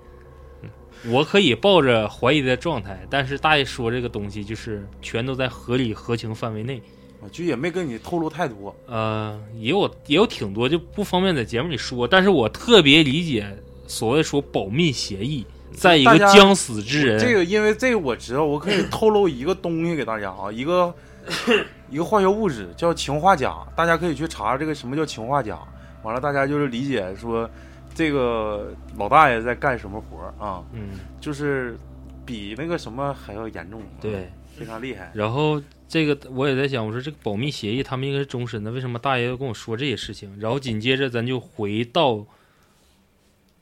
[0.64, 0.70] 嗯
[1.12, 6.82] 我可以抱着怀疑的状态，但是大爷说这个东西就是全都在合理合情范围内，啊
[7.30, 8.76] 就也没跟你透露太多。
[8.88, 13.45] 呃，也有也有挺多就不方便在节目里说，但是我特别理解
[13.88, 20.93] 所谓说保密协议，在一个将死之人，这个因为这个我知道，我可以 透露一个东西给大家啊，一个
[21.91, 25.59] 一个化学物质叫氰化钾，大家可以去查这个什么叫氰化钾。
[26.03, 27.47] 完了，大家就是理解说
[27.93, 31.78] 这个老大爷在干什么活儿啊，嗯，就是
[32.26, 34.32] 比那个什么还要严重，对。
[34.62, 35.12] 非常厉害。
[35.14, 40.39] 然后这个我也在想，我说这个保密协议他们应该是终身的，为什么大爷要跟我说这些事情？
[40.39, 42.26] 然后紧接着咱就回到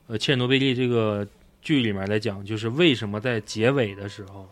[0.06, 1.26] 呃切尔诺贝利这个
[1.62, 4.48] 剧里面来讲，就是为什么在结尾的时候，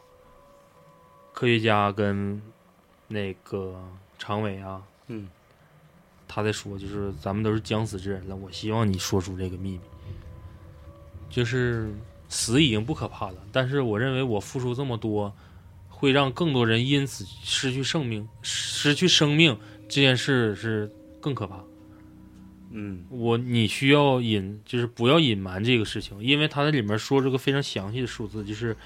[1.32, 2.40] 科学家跟
[3.06, 3.80] 那个
[4.18, 5.28] 常委啊，嗯，
[6.26, 9.80] 他在说，就是咱们都是将死之人了，我希望你说出这个秘密。
[11.30, 11.90] 就是
[12.30, 15.30] 死已经不可怕了，但是我认为我付出这么多，
[15.98, 20.88] 会让更多人因此失去生命，失去生命这件事是
[21.20, 21.60] 更可怕。
[22.70, 28.76] 嗯我你需要隐，就是不要隐瞒这个事情，因为他在里面说这个非常详细的数字，就是，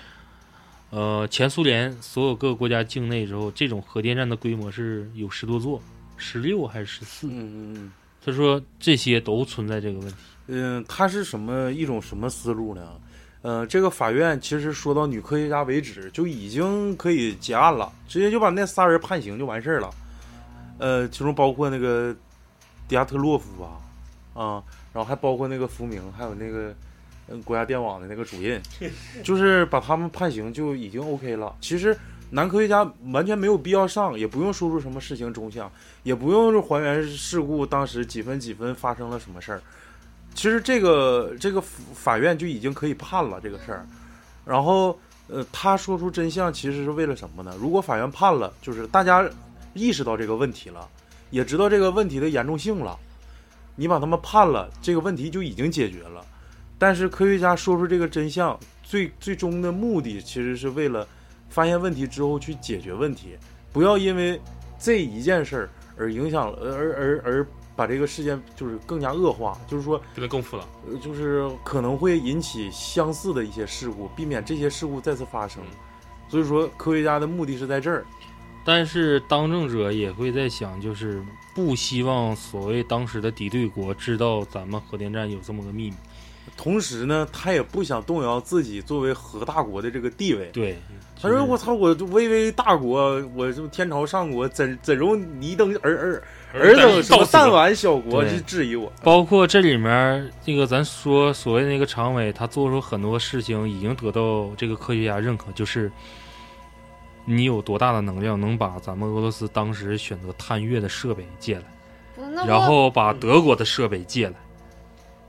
[0.88, 5.82] 呃，前苏联所有各个国家境内之后，这种核电站的规模是有十多座，
[6.16, 7.26] 十六还是十四？
[7.26, 7.92] 嗯嗯嗯。
[8.24, 10.16] 他说这些都存在这个问题。
[10.46, 12.98] 嗯，他是什么一种什么思路呢？
[13.43, 19.90] 呃，这个法院其实说到女科学家为止，就已经可以结案了，直接就把那仨人判刑就完事儿了。
[20.78, 22.14] 呃，其中包括那个
[22.86, 24.62] 迪亚特洛夫吧，啊，
[24.93, 26.72] 然后还包括那个福明，还有那个
[27.28, 28.62] 嗯国家电网的那个主任，
[29.24, 31.53] 就是把他们判刑就已经 OK 了。
[31.61, 31.97] 其实
[32.30, 35.70] 男科学家完全没有必要上，也不用说出什么事情真相，
[36.05, 39.61] 也不用还原事故当时几分几分发生了什么事儿。
[40.35, 43.87] 其实这个这个法院就已经可以判了这个事儿，
[44.45, 47.55] 然后呃，他说出真相其实是为了什么呢？
[47.61, 49.28] 如果法院判了，就是大家
[49.74, 50.89] 意识到这个问题了，
[51.30, 52.99] 也知道这个问题的严重性了，
[53.76, 56.24] 你把他们判了，这个问题就已经解决了。
[56.78, 61.07] 但是科学家说出这个真相，最最终的目的其实是为了
[61.49, 63.37] 发现问题之后去解决问题，
[63.72, 64.41] 不要因为
[64.78, 67.47] 这一件事儿而影响了，而而而。
[67.74, 75.62] 把这个事件就是更加恶化，就是说变得更复杂，呃，就是可能会引起相似的一些事故，避免这些事故再次发生。
[76.28, 78.04] 所以说，科学家的目的是在这儿。
[78.64, 81.22] 但是当政者也会在想，就是
[81.54, 85.96] 不希望所谓当时的敌对国知道咱们核电站有这么个秘密。
[86.57, 90.50] 同时呢，他也不想动摇自己作为核大国的这个地位。
[90.53, 90.78] 对，
[91.20, 96.22] 他说：“我操，我巍巍大国，我这天朝上国，怎怎容你等儿儿？”
[96.55, 98.92] 尔等什么弹丸小国去质疑我？
[99.03, 105.90] 包括这里面这个，咱说所谓那个常委，他做出很多事情，已经得到这个科学家认可，就是
[107.24, 111.64] 你有多大的能量，能把咱们俄罗斯当时选择探月的设备借来，
[112.46, 114.34] 然后把德国的设备借来，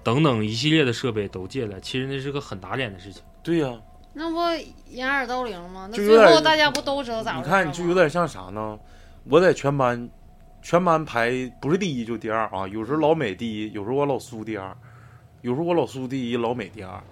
[0.04, 3.22] 等等一系列的设备都借来，其实那是个很打脸的事情。
[3.42, 3.74] 对呀，
[4.14, 4.38] 那不
[4.90, 5.88] 掩耳盗铃吗？
[5.90, 7.46] 那最后大家不都知道咋回事？
[7.46, 8.78] 你看，就有点像啥呢？
[9.30, 10.10] 我在全班。
[10.66, 11.30] 全班排
[11.60, 14.74] 不是第一就第二啊，有时候老美第一，有时候我老苏第二，
[15.42, 17.04] 有时候我老苏第一，老美第二。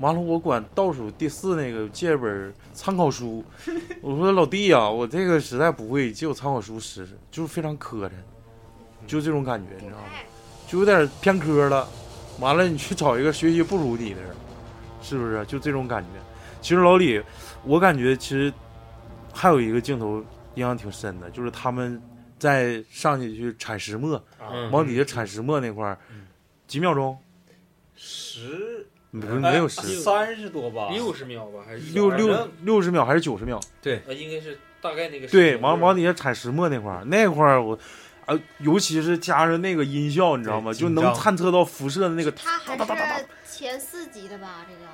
[0.00, 3.42] 完了，我管倒数第四那个借本参考书，
[4.02, 8.10] 我说老弟呀，我这个实在不会，借我参考书试试，就是非常磕碜，
[9.06, 10.04] 就这种感觉，你知道吗？
[10.66, 11.88] 就有点偏科了。
[12.40, 14.30] 完了，你去找一个学习不如你的人，
[15.02, 15.44] 是不是？
[15.46, 16.08] 就这种感觉。
[16.60, 17.22] 其实老李，
[17.64, 18.52] 我感觉其实
[19.32, 20.24] 还有一个镜头
[20.54, 22.00] 印象挺深的，就是他们。
[22.38, 24.24] 在上去去铲石磨，
[24.70, 25.98] 往底下铲石磨那块儿，
[26.68, 27.18] 几秒钟？
[27.96, 30.88] 十没没有十三十多吧？
[30.92, 31.64] 六十秒吧？
[31.66, 33.58] 还是六六六十秒还是九十秒？
[33.82, 35.26] 对，应该是大概那个。
[35.26, 37.76] 对，往往底下铲石磨那块儿，那块儿我，
[38.28, 40.72] 啊，尤其是加上那个音效，你知道吗？
[40.72, 42.30] 就能探测到辐射的那个。
[42.32, 44.64] 它还是前四级的吧？
[44.68, 44.90] 这个。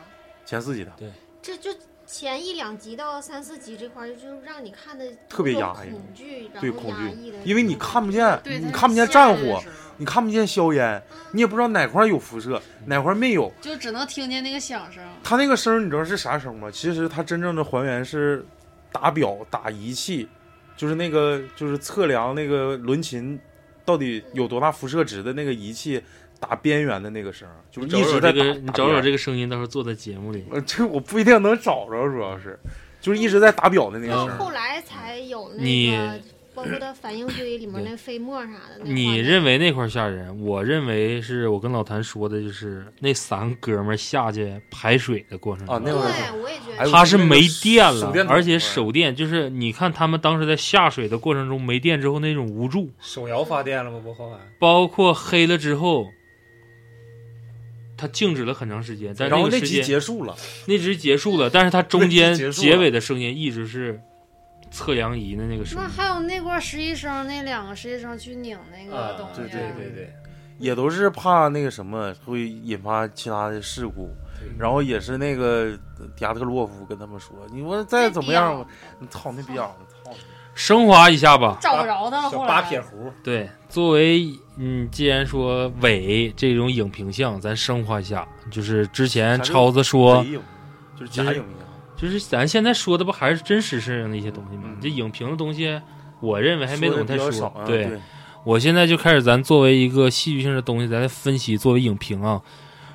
[0.46, 0.92] 前四级的。
[0.96, 1.10] 对。
[1.42, 1.70] 这就。
[2.06, 9.60] 前一两集到三四集这块儿，就让你看的特别压抑，恐惧，对恐惧，因为你看不见，你看不见战火，
[9.96, 15.02] 你看不见硝烟，你也不知道哪块有辐射，哪块没有，就只能听见那个响声。
[15.24, 16.70] 它那个声你知道是啥声吗？
[16.70, 18.44] 其实它真正的还原是
[18.92, 20.28] 打表打仪器，
[20.76, 23.38] 就是那个就是测量那个轮琴
[23.84, 26.02] 到底有多大辐射值的那个仪器。
[26.40, 28.42] 打边缘的那个声，就是一直在打。
[28.42, 30.44] 你找找这个声音，到时候做在节目里。
[30.50, 32.58] 呃， 这我不一定能找着，主要是
[33.00, 34.36] 就是一直在打表的那个声。
[34.36, 35.62] 后来才有那
[35.96, 36.20] 个，
[36.54, 38.84] 包括它反应堆里面那飞沫啥的。
[38.84, 40.40] 你认为那块吓人？
[40.40, 45.74] 我认为是我跟老谭说的，就是那三个哥们下去排水的过程中。
[45.74, 52.90] 啊，那会儿我也觉得他是没电了，而且手电就是你看他们当时在下水的过程中没电之后那种无助。
[53.00, 54.00] 手摇发电了吗？
[54.02, 56.06] 不后来包括黑了之后。
[57.96, 60.36] 它静止了很长时间，但然后那集结束了，
[60.66, 63.98] 那集结束了，但是它中间结尾的声音一直是
[64.74, 65.86] 测量仪的那个声音。
[65.86, 70.14] 那还有那块实习生，那两个实习生去拧那个东西，对对对对，
[70.58, 74.10] 也都是怕那个什么会引发其他的事故，
[74.58, 75.70] 然后也是那个
[76.16, 78.66] 迪亚特洛夫跟他们说：“你说再怎么样，
[78.98, 79.72] 你操那逼样，
[80.04, 80.10] 操！”
[80.54, 82.30] 升华一下吧，找不着他了。
[82.30, 84.24] 小八撇胡，对，作为
[84.56, 90.24] 嗯，既然说伪这种影评像，咱升华一下，就是之前超子说，
[90.96, 91.44] 就是假影
[91.96, 94.76] 就是咱现在说的不还是真实事上的一些东西吗？
[94.80, 95.80] 这影评的东西，
[96.20, 97.52] 我认为还没怎么太说。
[97.66, 98.00] 对，
[98.44, 101.56] 我现在就开始，咱作为一个戏剧性的东西，咱来分析。
[101.56, 102.42] 作为影评啊，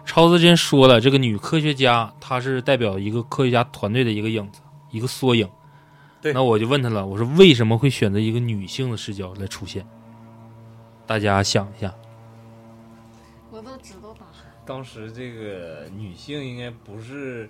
[0.06, 5.50] 超子之前说了，这个女科学家，她是代表一个科学家团队的一个影子，一个缩影。
[6.22, 9.88] 对那我就问他了，我说为什么会选择一个女性的视角来出现？
[11.08, 11.94] 大家想一下。
[13.50, 14.34] 我都知道答案。
[14.66, 17.50] 当时这个女性应该不是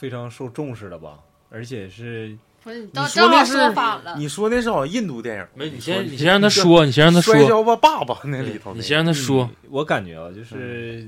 [0.00, 1.20] 非常受重视的吧？
[1.50, 9.44] 而且是不是你你到正好说那是说反了，你说那是好像印度电影，没，你先你先让他说，你先让他说，摔跤吧爸爸那里头，你先让他说。
[9.44, 11.06] 嗯我感觉啊，就是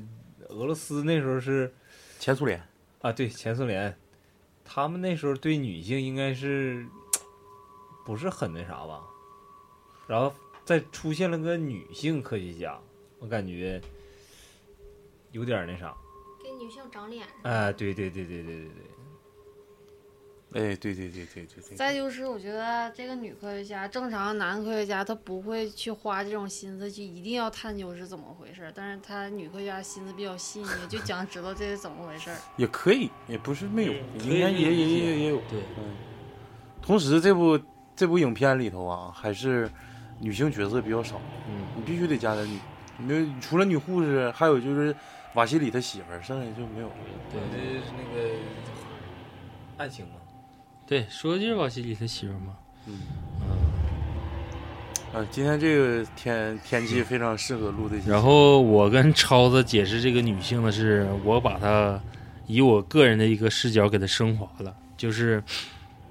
[0.50, 1.72] 俄罗斯那时候是
[2.18, 2.62] 前苏联，
[3.00, 3.96] 啊，对前苏联，
[4.62, 6.84] 他们那时候对女性应该是
[8.04, 9.00] 不是很那啥吧？
[10.06, 10.34] 然后
[10.66, 12.78] 再出现了个女性科学家，
[13.20, 13.80] 我感觉
[15.30, 15.94] 有点那啥。
[16.62, 17.26] 给女性长脸。
[17.42, 18.68] 哎，对对对对对对
[20.52, 32.30] 对，哎，对对对对对对，再就是，我觉得这个女科学家，正常男科学家他不会去花这种心思去一定要探究是怎么回事，但是他女科学家心思比较细腻，就想知道这是怎么回事。
[32.56, 35.38] 也可以，也不是没有，嗯应该也也也也有。
[35.50, 35.96] 对，嗯，
[36.80, 37.58] 同时这部
[37.96, 39.68] 这部影片里头啊，还是
[40.20, 42.58] 女性角色比较少，嗯，你必须得加点女，
[42.98, 44.94] 你除了女护士，还有就是
[45.34, 46.94] 瓦西里他媳妇儿，剩下就没有了。
[47.30, 48.34] 对，这是那个
[49.78, 50.12] 爱情嘛。
[50.86, 52.56] 对，说的就是瓦西里他媳妇儿嘛。
[52.86, 53.00] 嗯，
[55.14, 58.10] 啊，今天这个天天气非常适合录这些。
[58.10, 61.98] 然后我跟超子解释这个女性的是，我把她
[62.46, 65.42] 以我个人的一个视角给她升华了，就是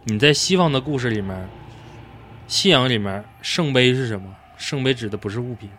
[0.05, 1.47] 你在西方的故事里面，
[2.47, 4.35] 信仰里面圣杯是什么？
[4.57, 5.69] 圣杯指的不是物品，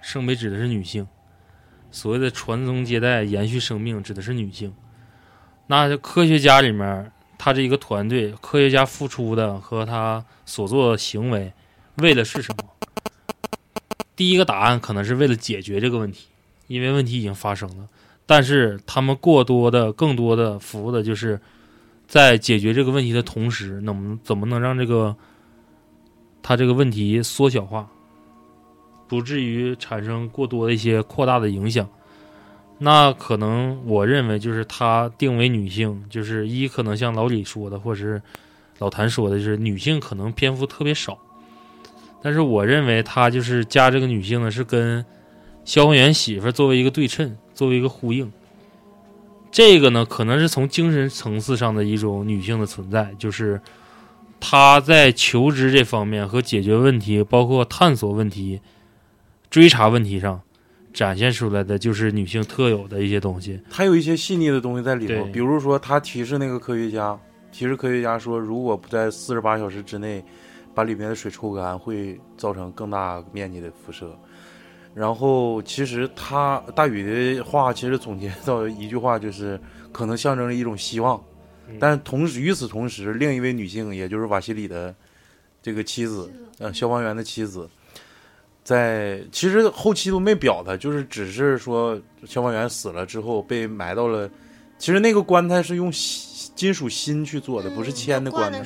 [0.00, 1.06] 圣杯指的是女性。
[1.90, 4.72] 所谓的传宗接代、延续生命，指的是女性。
[5.66, 11.52] 那科学家里面，他这一个团队，科学家付出的和他所做的行为，
[11.96, 12.64] 为的是什么？
[14.16, 16.26] 第一个答案可能是为了解决这个问题，
[16.66, 17.88] 因为问题已经发生了。
[18.26, 21.40] 但是他们过多的、更多的服务的就是
[22.06, 25.16] 在解决这个问题的同时，能怎么能让这个
[26.42, 27.88] 他这个问题缩小化，
[29.10, 31.88] 不至于产生过多的一些扩大的影响。
[32.78, 38.22] 那可能我认为就是他定为女性，就是一可能像老李说的，或者是
[38.78, 41.18] 老谭说的，就是女性可能篇幅特别少。
[42.22, 45.04] 但是我认为他就是加这个女性呢，是跟
[45.64, 48.30] 消防员媳妇作为一个对称，作为一个呼应。
[49.50, 53.60] 这个呢，可能是从精神层次上的一种女性的存在，就是
[54.38, 58.60] 她在求知这方面和解决问题，包括探索问题、
[59.50, 60.40] 追查问题上，
[60.92, 63.60] 展现出来的就是女性特有的一些东西。
[63.68, 67.18] 还有一些细腻的东西在里头，比如说他提示那个科学家，
[67.50, 70.24] 提示科学家说，如果不在四十八小时之内
[70.72, 74.16] 把里面的水抽干，会造成更大面积的辐射。
[74.94, 79.58] 然后，其实他大宇的话，其实总结到一句话，就是
[79.92, 81.16] 可能象征着一种希望。
[81.68, 84.92] 嗯但同时，与此同时，另一位女性，也就是瓦西里的
[85.62, 86.28] 这个妻子，
[86.58, 87.68] 呃，消防员的妻子，
[88.70, 94.30] 在其实后期都没表他，就是只是说消防员死了之后被埋到了，
[94.78, 95.90] 其实那个棺材是用
[96.54, 98.60] 金属锌去做的，不是铅的棺材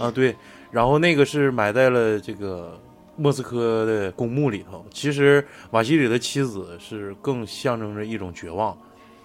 [0.00, 0.34] 啊，对，
[0.72, 2.76] 然后那个是埋在了这个
[3.14, 4.84] 莫斯科的公墓里头。
[4.92, 8.76] 其实瓦西里的妻子是更象征着一种绝望，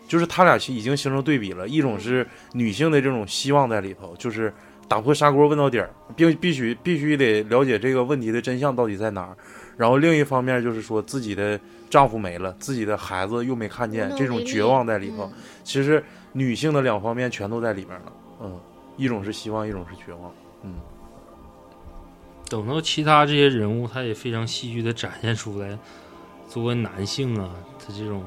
[0.08, 4.54] 就是他俩已经形成对比了，一种是女性的这种希望在里头，就是
[4.88, 9.36] 打破砂锅问到底儿，并必须必须得了解这个问题的真相到底在哪儿。
[9.82, 11.60] 然后另一方面就是说自己的
[11.90, 15.24] 丈夫没了，自己的孩子又没看见这种绝望在里头。
[15.24, 15.32] 嗯
[15.64, 16.04] 其实
[16.34, 18.60] 女性的两方面全都在里面了，嗯，
[18.96, 20.76] 一种是希望，一种是绝望，嗯，
[22.48, 25.76] 等到其他这些人物，他也非常戏剧的展现出来，
[26.48, 28.24] 作为男性啊，他这种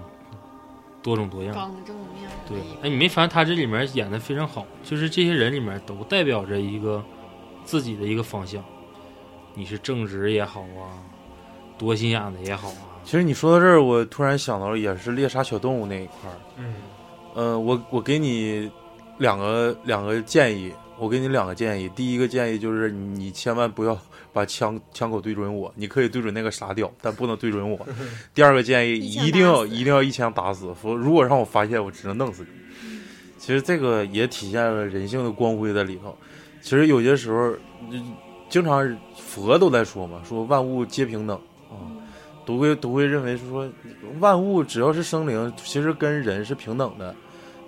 [1.02, 1.54] 多种多样。
[1.54, 4.66] 刚正面对哎，你没发现他这里面演的非常好？
[4.82, 7.04] 就是这些人里面都代表着一个
[7.64, 8.64] 自己的一个方向。
[9.54, 10.98] 你是正直也好啊，
[11.76, 16.36] 多心眼子也好啊，其实你说到这儿，我突然想到了，也是猎杀小动物那一块儿。
[16.56, 16.74] 嗯，
[17.34, 18.70] 呃，我我给你
[19.18, 21.88] 两个两个建议，我给你两个建议。
[21.90, 23.98] 第一个建议就是你你千万不要
[24.32, 27.78] 把枪枪口对准我，你可以对准那个傻屌，但不能对准我。
[28.34, 32.48] 第二个建议，一定要一定要一枪打死，否如果让我发现，我只能弄死你。
[33.38, 36.16] 其实这个也体现了人性的光辉在里头。
[36.62, 37.52] 其实有些时候，
[37.90, 38.14] 嗯
[38.48, 41.38] 经常佛都在说嘛，说万物皆平等
[42.44, 42.46] 啊。
[42.46, 43.68] 都会都会认为是说，
[44.20, 47.14] 万物只要是生灵，其实跟人是平等的，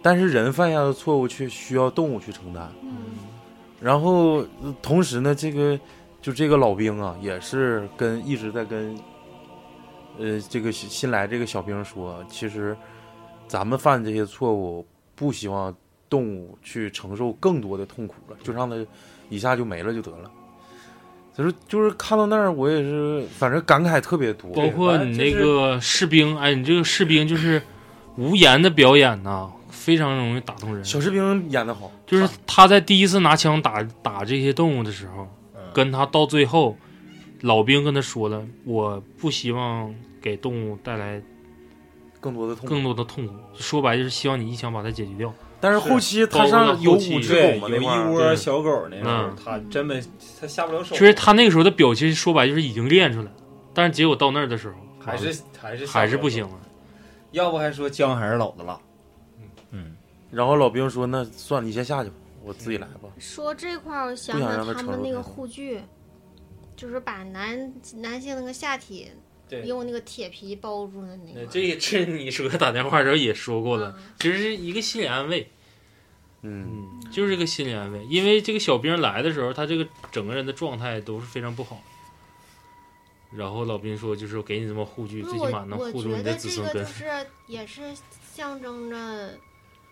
[0.02, 2.70] 但是人犯下的错误却需要动物去承担。
[3.80, 5.78] 然后呃同时呢，这个
[6.20, 8.98] 就这个老兵啊，也是跟一直在跟，
[10.18, 12.76] 呃，这个新新来这个小兵说，其实
[13.46, 15.74] 咱们犯这些错误，不希望
[16.08, 18.76] 动物去承受更多的痛苦了，就让它
[19.28, 20.30] 一下就没了就得了。
[21.36, 24.50] 就是就是看到那儿，我也是，反正感慨特别多。
[24.52, 27.60] 包括你那个士兵，哎，你这个士兵就是
[28.16, 30.82] 无言的表演呐，非常容易打动人。
[30.82, 36.74] 小士兵演的好，就是他在第一次拿枪打打这些动物的时候，嗯跟他到最后，
[37.42, 41.20] 老兵跟他说了，我不希望给动物带来
[42.18, 42.74] 更多的痛苦。
[42.74, 45.34] 更多的痛苦，说白就是希望你一枪把它解决掉。
[45.60, 50.02] 但是后期他上有五只，狗嘛，有一窝小狗那时候嗯，他真没
[50.40, 53.30] 他下不了手，其实他那个时候的表情说白就是已经练出来，
[53.72, 56.60] 但是结果到那儿的时候还是还是还是不行，了。
[57.32, 58.78] 要不还说姜还是老的辣。
[59.70, 59.96] 嗯，
[60.30, 63.08] 然后老兵说：“那算了，你先下去吧，我自己来吧。
[63.18, 65.80] 说这块儿，我想想他们那个护具，
[66.76, 69.08] 就是把男男性那个下体
[69.48, 71.40] 对，用那个铁皮包住的那个。
[71.40, 75.50] 那这这你说打电话的时候也说过了，嗯其实是一个心理安慰，”
[76.42, 76.66] 嗯，
[77.02, 78.04] 嗯，就是一个心理安慰。
[78.06, 81.82] 因为这个小兵来的时候，他这个整个人的状态都是非常不好。
[83.32, 86.90] 然后老兵说，就是给你这么护具，最起码能护住你的子孙根这个就。
[86.92, 87.82] 是也是
[88.32, 89.38] 象征着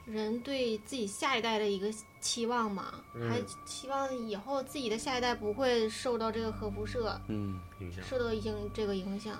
[0.04, 1.86] 人对自己下一代的一个
[2.20, 9.32] 期望嘛，嗯还期望以后自己的下一代不会受到这个核辐射，嗯，影响受到影这个影响。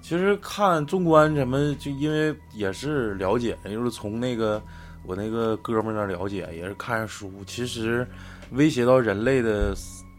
[0.00, 4.62] 其实看纵观咱们就因为也是了解，就是从那个
[5.04, 7.30] 我那个哥们儿那儿了解，也是看书。
[7.46, 8.06] 其实
[8.52, 9.74] 威胁到人类的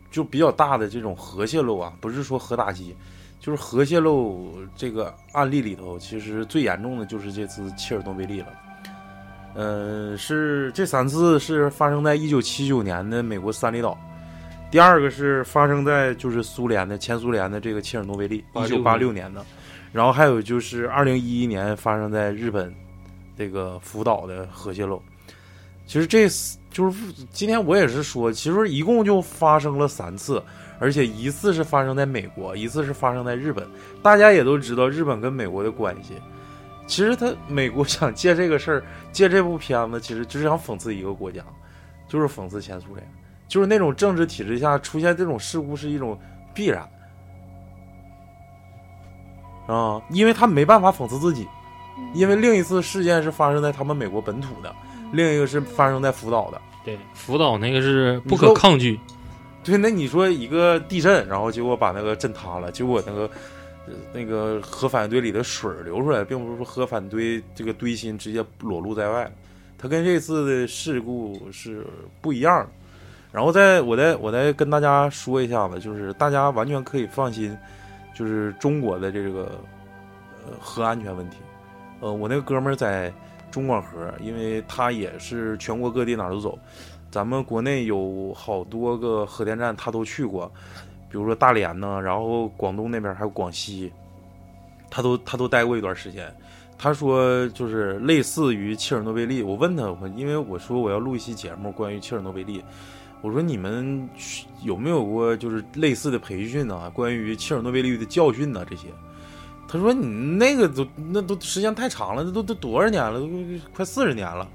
[0.09, 2.95] 就比较大的这种核泄漏啊，不是说核打击，
[3.39, 8.47] 就是核泄漏这个案例里头，其实最严重的就是这次切尔诺贝利了。
[9.55, 13.97] 嗯，是这三次是发生在一九七九年的美国三里岛，
[14.69, 19.45] 第二个是发生在就是苏联的前苏联的这个切尔诺贝利，一九八六年的，
[19.93, 22.73] 然后还有就是二零一一年发生在日本
[23.37, 25.01] 这个福岛的核泄漏。
[25.87, 26.27] 其实这
[26.69, 30.43] 就是今天我也是说，其实一共就发生了三次，
[30.79, 33.65] 而且一次是发生在美国，一次是发生在日本。
[34.01, 36.15] 大家也都知道日本跟美国的关系。
[36.87, 41.41] 其实他美国想借这个事儿， 借这部片子，其实就是想讽刺一个国家，
[42.07, 43.07] 就是讽刺前苏联，
[43.47, 46.19] 就是那种政治体制下出现这种事故是一种
[46.53, 46.87] 必然。
[49.67, 51.47] 啊，因为他没办法讽刺自己，
[52.13, 54.71] 因为另一次事件是发生在他们美国本土的，
[55.11, 56.61] 另一个是发生在福岛的。
[56.83, 58.99] 对，福岛那个是不可抗拒，
[59.63, 63.29] 对，那你说一个地震，然后结果把那个震塌了，结果那个呃
[64.13, 69.31] 那个核反应堆里的水流出来，并不是说核反堆这个堆芯直接裸露在外，
[69.77, 71.85] 它跟这次的事故是
[72.21, 72.69] 不一样的。
[73.31, 77.57] 然后再我再我再跟大家说一下子，就是大家完全可以放心，
[78.13, 79.59] 就是中国的这个
[80.45, 81.37] 呃核安全问题。
[81.99, 83.11] 呃，我那个哥们儿在
[83.51, 86.57] 中广核，因为他也是全国各地哪都走，
[87.11, 90.49] 咱们国内有好多个核电站，他都去过，
[91.09, 93.91] 比如说大连呢，然后广东那边还有广西，
[94.89, 96.33] 他都他都待过一段时间。
[96.77, 102.61] 他说就是类似于切尔诺贝利，我问他，我因为我说我要录一期节目关于切尔诺贝利，
[103.21, 104.09] 我说你们
[104.61, 106.91] 有没有过就是类似的培训啊？
[106.93, 108.89] 关于切尔诺贝利的教训呢、这些？
[109.67, 113.29] 他说你那个都那都时间太长了，那都都多少年了，都
[113.73, 114.47] 快四十年了。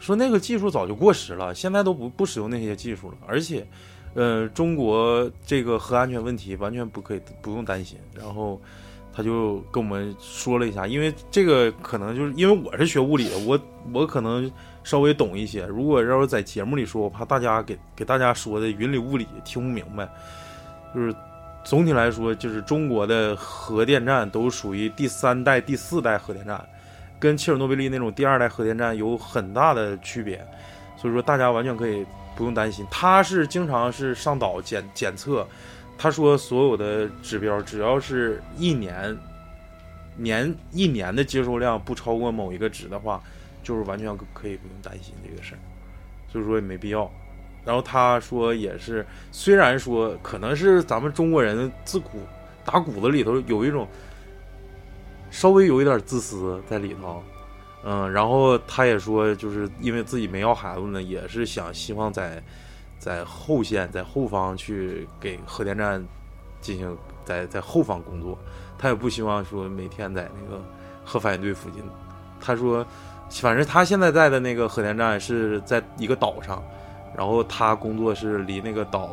[0.00, 3.66] 说那个技术早就过时了，现在都不不使用那些技术了，而且，
[4.14, 7.98] 呃，中国这个核安全问题完全不可以不用担心。
[8.14, 8.60] 然后
[9.12, 13.60] 他就跟我们说了一下，因为这个可能就是因为我是学物理的，我
[13.94, 14.50] 我可能
[14.82, 15.64] 稍微懂一些。
[15.66, 20.08] 如果要是在节目里说，我怕大家给给大家说的云里雾里听不明白。
[20.94, 21.14] 就是
[21.62, 26.64] 总体来说，就是中国的核电站都属于第三代、第四代核电站。
[27.20, 30.42] 跟切尔诺贝利那种第二代核电站有很大的区别，
[30.96, 32.02] 所以说大家完全可以
[32.40, 32.86] 不用担心。
[32.90, 35.46] 他是经常是上岛检检测，
[35.98, 39.14] 他说所有的指标只要是一年
[40.16, 43.22] 年一年的接收量不超过某一个值的话，
[43.62, 45.58] 就是完全可以不用担心这个事儿，
[46.32, 47.10] 所以说也没必要。
[47.62, 52.22] 然后他说也是，虽然说可能是咱们中国人自古
[52.64, 53.86] 打骨子里头有一种。
[55.32, 57.22] 稍微有一点自私在里头，
[57.82, 62.42] 嗯，然后他也说，就是因为自己没要孩子呢，也是想希望在
[62.98, 66.04] 在后线，在后方去给核电站
[66.60, 68.38] 进行在在后方工作，
[68.78, 70.62] 他也不希望说每天在那个
[71.04, 71.82] 核反应堆附近。
[72.38, 72.84] 他说，
[73.30, 76.62] 反正他现在在的那个核电站是在一个岛上，
[77.16, 79.10] 然后他工作是离那个岛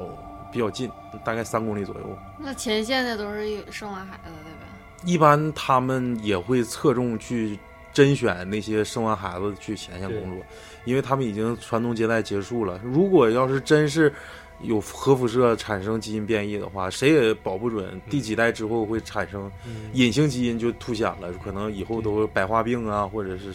[0.52, 0.92] 比较近，
[1.24, 2.18] 大概三公里左右。
[2.38, 4.68] 那前线的都是有生完孩子的呗。
[5.06, 7.60] 一般他们也会侧重去
[7.98, 10.46] 甄选那些生完孩子去前线工作，
[10.86, 12.80] 因为他们已经传宗接代结束了。
[12.84, 14.14] 如果要是真是
[14.62, 19.52] 有核辐射产生基因变异的话，谁也保不准第几代之后会产生
[19.94, 23.52] 隐性基因就凸显了，可能以后都是白化病啊，或者是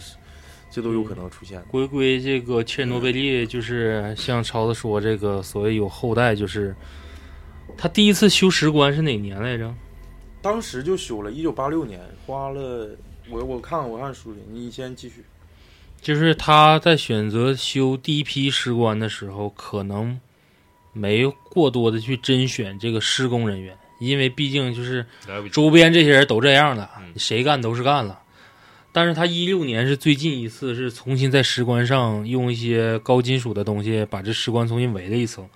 [0.69, 1.61] 这都有可能出现。
[1.69, 6.75] 回归这个切尔诺贝利，就是像超子说这个所谓有后代，就是
[7.77, 9.73] 他第一次修石棺是哪年来着？
[10.41, 12.89] 当时就修了，一九八六年，花了
[13.33, 15.23] 我我看我看书里，你先继续。
[15.99, 20.19] 就是他在选择修第一批石棺的时候，可能
[20.91, 25.03] 没过多的去甄选这个施工人员，因为毕竟就是
[25.51, 28.19] 周边这些人都这样了，嗯谁干都是干了。
[28.91, 35.49] 但是他一六年是最近一次是重新在石棺上用一些高金属的东西把这石棺重新围了一层。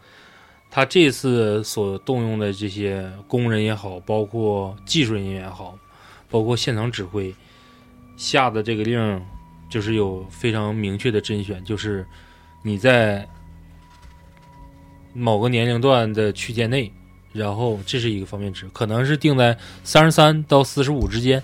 [0.72, 5.78] 他这次所动用的这些工人也好，包括技术人员也好，
[6.32, 7.34] 包括现场指挥
[8.18, 9.26] 下的这个令，
[9.70, 12.06] 就是有非常明确的甄选，就是
[12.62, 13.26] 你在
[15.14, 16.92] 某个年龄段的区间内，
[17.32, 21.42] 然后这是一个方面值，可能是定在三十三到四十五之间。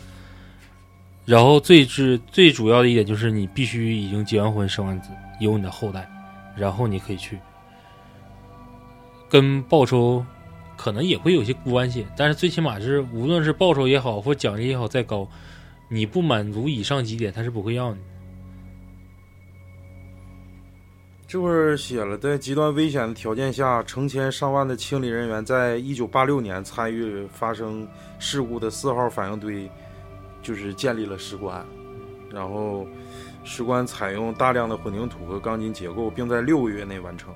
[1.26, 5.08] 然后最至最主要的一点就是你必须已经结完婚、生完子，
[5.40, 6.06] 有你的后代，
[6.58, 7.40] 然后你可以去。
[9.30, 10.24] 跟报酬
[10.76, 15.26] 可能也会有些关系，但是最起码是无论是报酬也好，或奖励也好再高，
[15.94, 18.00] 你不满足以上几点，他是不会要你。
[21.28, 27.88] 这会儿写了，在极端危险的条件下，成千上万的清理人员在一九八六年参与发生
[28.18, 29.70] 事故的四号反应堆，
[30.42, 31.64] 就是建立了石棺，
[32.32, 32.88] 然后
[33.44, 37.32] 石棺采用大量的混凝土和钢筋结构，并在六个月内完成。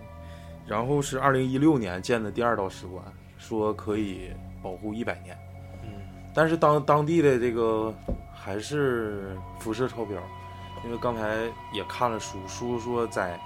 [0.65, 3.03] 然后是二零一六年建的第二道石棺，
[3.37, 4.31] 说可以
[4.63, 5.37] 保护一百年。
[5.83, 5.89] 嗯，
[6.33, 7.93] 但是当当地的这个
[8.47, 10.17] 还是辐射超标，
[10.85, 11.35] 因为刚才
[11.73, 13.37] 也看了书，书说在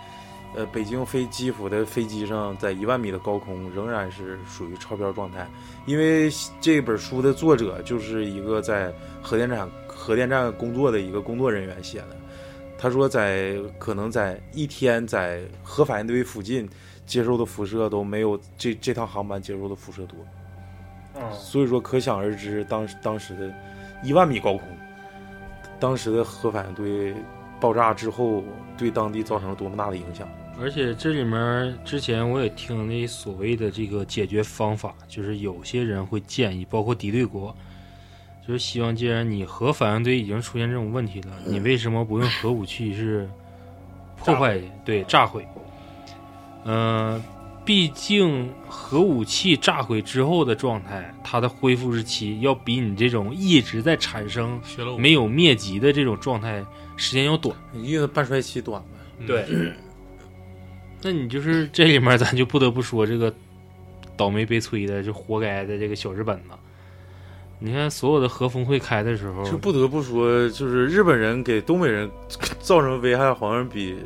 [0.55, 5.49] 呃北京飞基辅的飞机上，在一万米的高空仍然是属于超标状态。
[5.87, 6.29] 因为
[6.59, 12.15] 这本书的作者就是一个在核电站核电站工作的一个工作人员写的，
[12.77, 16.69] 他说在可能在一天在核反应堆附近
[17.07, 20.19] 接受的辐射都没有这这趟航班接受的辐射多。
[21.15, 23.53] 嗯，所以说，可想而知，当时当时的
[24.01, 24.61] 一万米高空，
[25.81, 27.13] 当时的核反应堆
[27.59, 28.43] 爆炸之后，
[28.77, 30.29] 对当地造成了多么大的影响。
[30.59, 37.55] 而且这里面之前我也听那所谓的这个解决方法，就是有些人会建议，包括敌对国，
[38.45, 43.27] 就是希望既然你核反应堆已经出现这种问题了，你为什么不用核武器是
[44.17, 45.47] 破坏对炸毁？
[46.65, 47.19] 嗯、
[47.63, 54.59] 毕竟核武器炸毁之后的状态，它的恢复日期要比你这种一直在产生
[54.97, 56.65] 没有灭级的这种状态
[56.97, 57.55] 时间要短。
[57.71, 59.25] 你意思半衰期短呗？
[59.27, 59.73] 对，
[61.03, 63.33] 那你就是这里面，咱就不得不说这个
[64.17, 66.59] 倒霉悲催的，就活该的这个小日本了。
[67.59, 72.09] 你看，所有的核峰会开的时候，就不得不说，就是日本人给东北人
[72.59, 73.97] 造成危害，好像比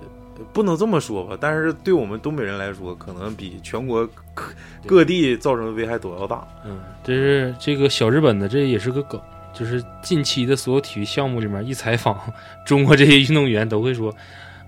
[0.51, 4.43] 不能这么说吧，但是对我们东北人来说，可能比全国各
[4.85, 6.45] 各地造成的危害都要大。
[6.65, 9.19] 嗯，这是这个小日本的，这也是个梗，
[9.53, 12.19] 就是近期的所有体育项目里面一采访，
[12.65, 14.13] 中国这些运动员都会说，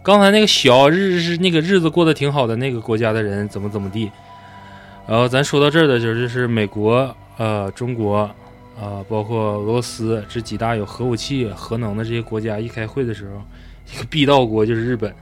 [0.01, 4.09] 刚才那个小日是那个日子过得挺好的那个国家的人怎么怎么地。
[5.07, 8.17] 然后咱说到这儿的时候，就是美国、呃中国、
[8.77, 13.41] 啊、包括俄罗斯这几大有核武器、核能的这些国家一开会的时候，
[13.93, 15.13] 一个必到国就是日本，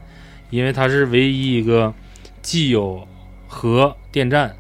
[0.56, 1.94] 因为它是唯一一个
[2.41, 3.06] 既有
[3.48, 4.56] 核电站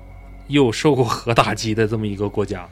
[0.47, 2.67] 又受过核打击的这么一个国家，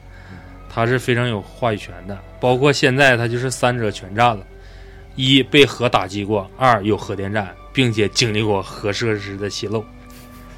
[0.69, 2.17] 它是非常有话语权的。
[2.39, 4.45] 包括现在它就是三者全占了：
[5.15, 9.83] 一被核打击过，二有核电站，并且经历过核设施的泄漏。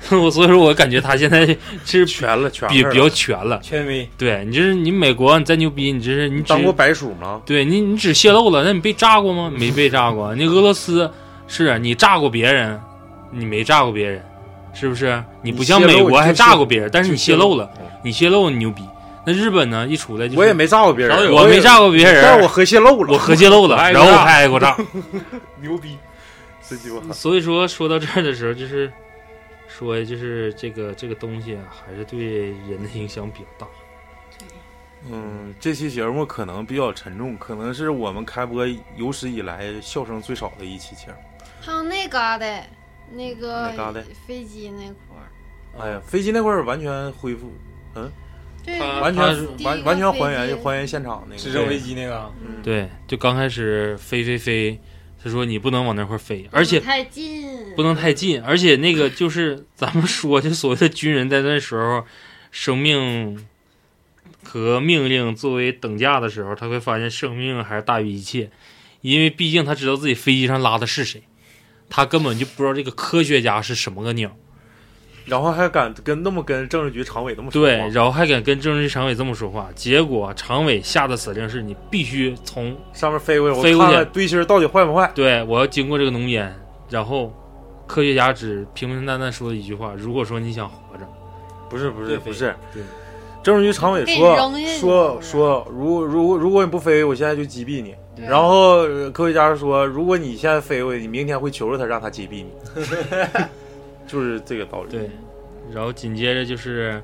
[0.12, 1.48] 我所以说我感觉他现在
[1.84, 3.60] 是全了，全了比比较全了。
[3.64, 7.42] 权威，对你就是你美国你再牛逼，你这是你当过白鼠吗？
[7.44, 9.52] 对你你只泄露了，那你被炸过吗？
[9.58, 10.36] 没被炸过。
[10.36, 11.12] 你俄罗斯
[11.48, 12.80] 是你炸过别人，
[13.32, 14.24] 你没炸过别人，
[14.74, 15.24] 是不是？
[15.42, 17.70] 你不像美国还炸过别人，但是你泄露了，
[18.04, 18.84] 你泄露你牛逼。
[19.28, 19.88] 那日本呢？
[19.88, 24.78] 一出来就我也没炸过别人，我没炸过别人，但是我核泄漏了，我核泄漏了，然后我还挨过炸。
[25.60, 25.98] 牛逼，
[26.68, 27.12] 这鸡巴。
[27.12, 28.92] 所以说说到这儿的时候，就是
[29.68, 33.68] 说就是这个这个东西啊，还是对人的影响比较大。
[35.10, 38.64] 嗯，这期节目可能比较沉重，可能是我们开播
[38.96, 41.18] 有史以来笑声最少的一期节目。
[41.66, 42.46] 还有那嘎达，
[43.14, 45.28] 那个哪嘎达飞机那块儿，
[45.80, 47.52] 哎呀，飞机那块儿完全恢复，
[47.96, 48.12] 嗯
[48.64, 54.80] 对，完全完完全还原还原现场那个直升飞机那个，嗯，对，就刚开始飞飞飞，
[55.24, 62.06] 他说你不能往那块儿飞，而且太近，不能太近，而且那个就是 咱们说，就所谓的军人在那时候，
[62.52, 63.46] 生命
[64.44, 68.50] 和命令作为等价的时候，他会发现生命还是大于一切，
[69.02, 71.22] 因为毕竟他知道自己飞机上拉的是谁，
[71.90, 74.32] 他根本就不知道这个科学家是什么个鸟。
[75.26, 77.68] 然后还敢跟那么跟政治局常委这么说话。
[77.68, 85.12] 对，然后还敢跟政治局常委这么说话，结果常委下的指令是你必须从上面飞过去，我飞过去看看堆芯到底坏不坏？
[85.16, 86.56] 对我要经过这个浓烟，
[86.92, 87.34] 然后
[87.88, 91.08] 科学家只平平淡淡说了一句话：如果说你想活着，
[91.72, 92.84] 不是不是对不是，对。
[93.42, 94.50] 政治局常委说
[94.80, 97.96] 说说，如如果如果你不飞，我现在就击毙你。
[98.16, 98.26] 对。
[98.26, 102.50] 然后呃科学家说，如果你现在飞过去，你明天会求着他让他击毙你，
[104.08, 104.90] 就是这个道理。
[104.90, 105.10] 对，
[105.72, 107.02] 然后紧接着就是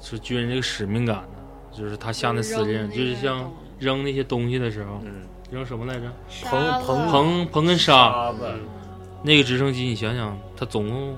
[0.00, 1.24] 是军人这个使命感呢，
[1.72, 6.12] 就是他下那司令，就是像扔那些东西的时候，嗯，扔什么来着？
[6.44, 8.52] 彭彭硼硼跟沙，子，
[9.22, 11.16] 那个直升机，你想想，它总共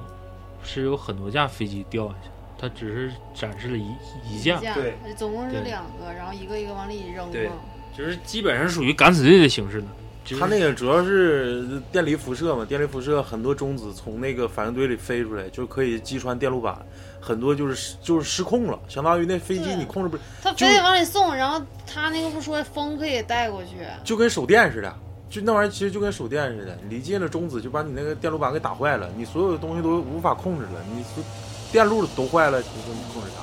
[0.63, 2.29] 是有很多架飞机掉下去，
[2.59, 3.87] 它只是展示了一
[4.31, 7.49] 一架，对，总共是两个，然后一个一个往里扔对。
[7.49, 7.55] 嘛。
[7.97, 9.87] 就是基本上属于敢死队的形式了。
[10.25, 16.77] 就是他那个主要是电离辐射嘛，电离辐射很多中子从那个反应堆里飞出来，就可以击穿电路板，
[17.21, 24.93] 很多就是就是失控了，相当于那飞机你控制不，他非得往里送，然后他那个不说风可以带过去，就跟手电似的。
[25.29, 31.23] 就那玩意儿，其实就跟手电似的，离近了中子就把你那个电路板给打坏了，你所有的东西都无法控制了，你所
[31.71, 33.43] 电路都坏了，你说你控制啥？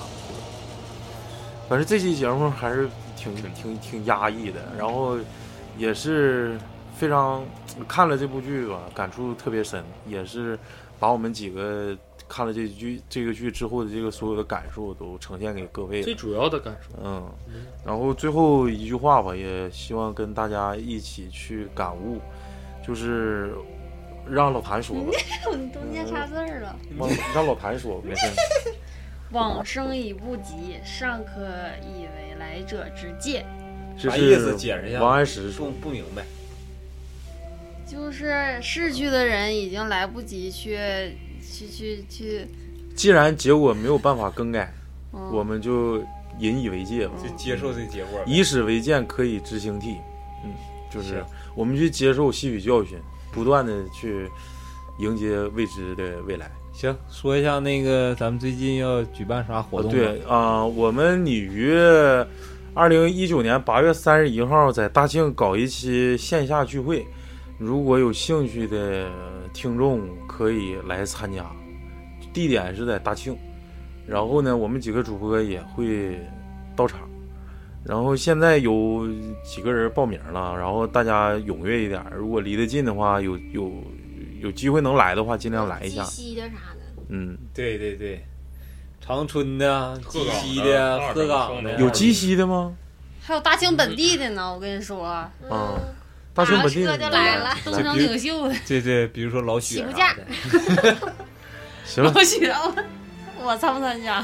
[1.69, 2.89] 反正这期节目还是
[3.31, 5.17] 挺挺挺压抑的，然后
[5.77, 6.57] 也是
[6.95, 7.43] 非常
[7.87, 10.57] 看了这部剧吧，感触特别深，也是
[10.99, 11.97] 把我们几个
[12.27, 16.13] 看了这剧这个剧之后的这个所有的感受都呈现给各位最。
[16.15, 17.23] 主要的感受，嗯，
[17.85, 22.19] 然后最后一句话吧，也希望跟大家一起去感悟，
[22.85, 23.53] 就是
[24.29, 25.11] 让老谭说吧，
[25.51, 26.75] 你中间插字儿了。
[26.97, 28.27] 让让老谭说，没事。
[29.33, 31.41] 往生已不及，尚可
[31.81, 33.45] 以为来者之戒。
[33.97, 34.55] 啥意思？
[34.55, 35.01] 解释一下。
[35.01, 36.23] 王安石说不不明白。
[37.85, 40.77] 就是逝去的人已经来不及去
[41.41, 42.47] 去去去，
[42.95, 44.73] 既然结果没有办法更改，
[45.11, 46.03] 嗯、我们就
[46.39, 47.13] 引以为戒吧。
[47.21, 48.23] 就接受这结果。
[48.25, 49.97] 以史为鉴，可以知兴替。
[50.43, 50.53] 嗯，
[50.91, 51.23] 就是
[51.55, 52.97] 我们去接受、吸取教训，
[53.31, 54.27] 不断的去
[54.99, 56.49] 迎接未知的未来。
[56.73, 59.91] 行，说一下那个咱们最近要举办啥活动？
[59.91, 61.71] 对啊、我们鲤鱼
[62.73, 67.05] 二零一九年八月三十一号在大庆搞一期线下聚会，
[67.59, 69.07] 如果有兴趣的
[69.53, 71.45] 听众可以来参加，
[72.33, 73.37] 地点是在大庆。
[74.07, 76.19] 然后呢，我们几个主播也会
[76.75, 77.01] 到场。
[77.85, 79.07] 然后现在有
[79.45, 82.03] 几个人报名了，然后大家踊跃一点。
[82.17, 83.71] 如果离得近的话，有有
[84.43, 86.03] 有机会能来的话，尽量来一下。
[86.03, 88.25] 鸡西的啥的，嗯，对对对，
[88.99, 92.75] 长春的、鸡西的、鹤岗的，有鸡西的吗？
[93.21, 95.79] 还有大庆本地的呢，我跟你说，啊嗯，
[96.33, 100.13] 大庆本地打个车就来了东城领袖的对对，比如说老许起步价，
[101.85, 102.03] 行。
[102.03, 102.75] 了，老许，我
[103.47, 104.21] 我参不参加？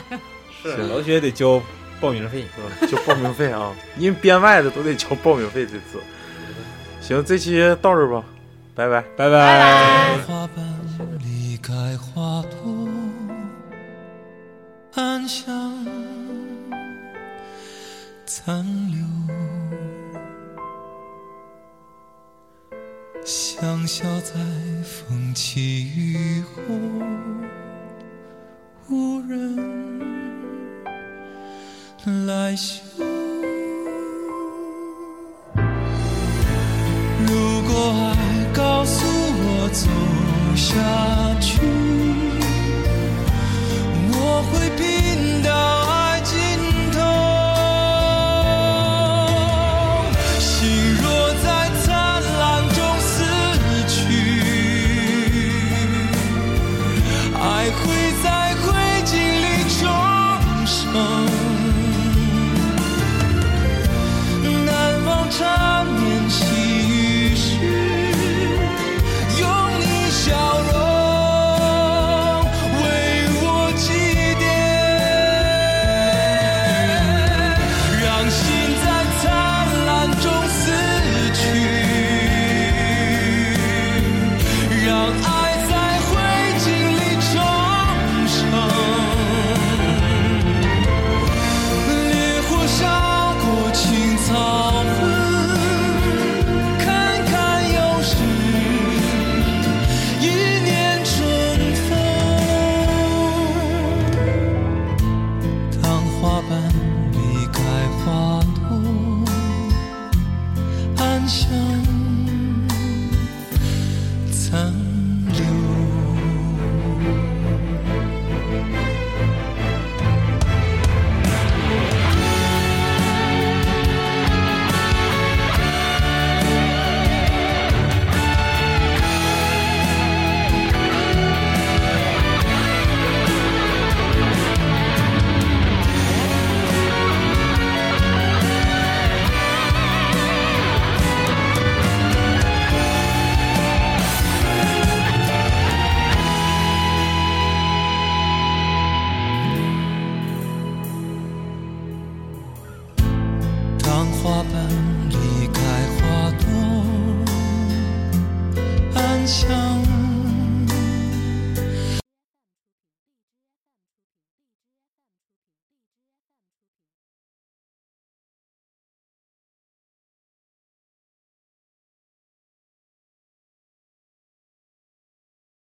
[0.62, 0.76] 是。
[0.76, 0.90] 行。
[0.90, 1.62] 老雪得交
[2.02, 2.46] 报名费。
[2.58, 5.66] 嗯就报名费啊，因为编外的都得交报名费。
[5.66, 6.04] 这次，
[7.00, 8.22] 行，这期到这儿吧，
[8.76, 9.02] 拜拜。
[9.18, 10.18] 拜拜拜。
[10.28, 10.66] 花瓣
[11.20, 12.88] 离开花朵，
[14.94, 15.86] 暗香
[18.26, 19.00] 残留，
[23.26, 24.34] 香消在
[24.84, 26.54] 风起雨后，
[28.90, 29.58] 无人
[32.26, 33.19] 来嗅。
[39.72, 39.88] 走
[40.56, 40.76] 下
[41.40, 41.60] 去，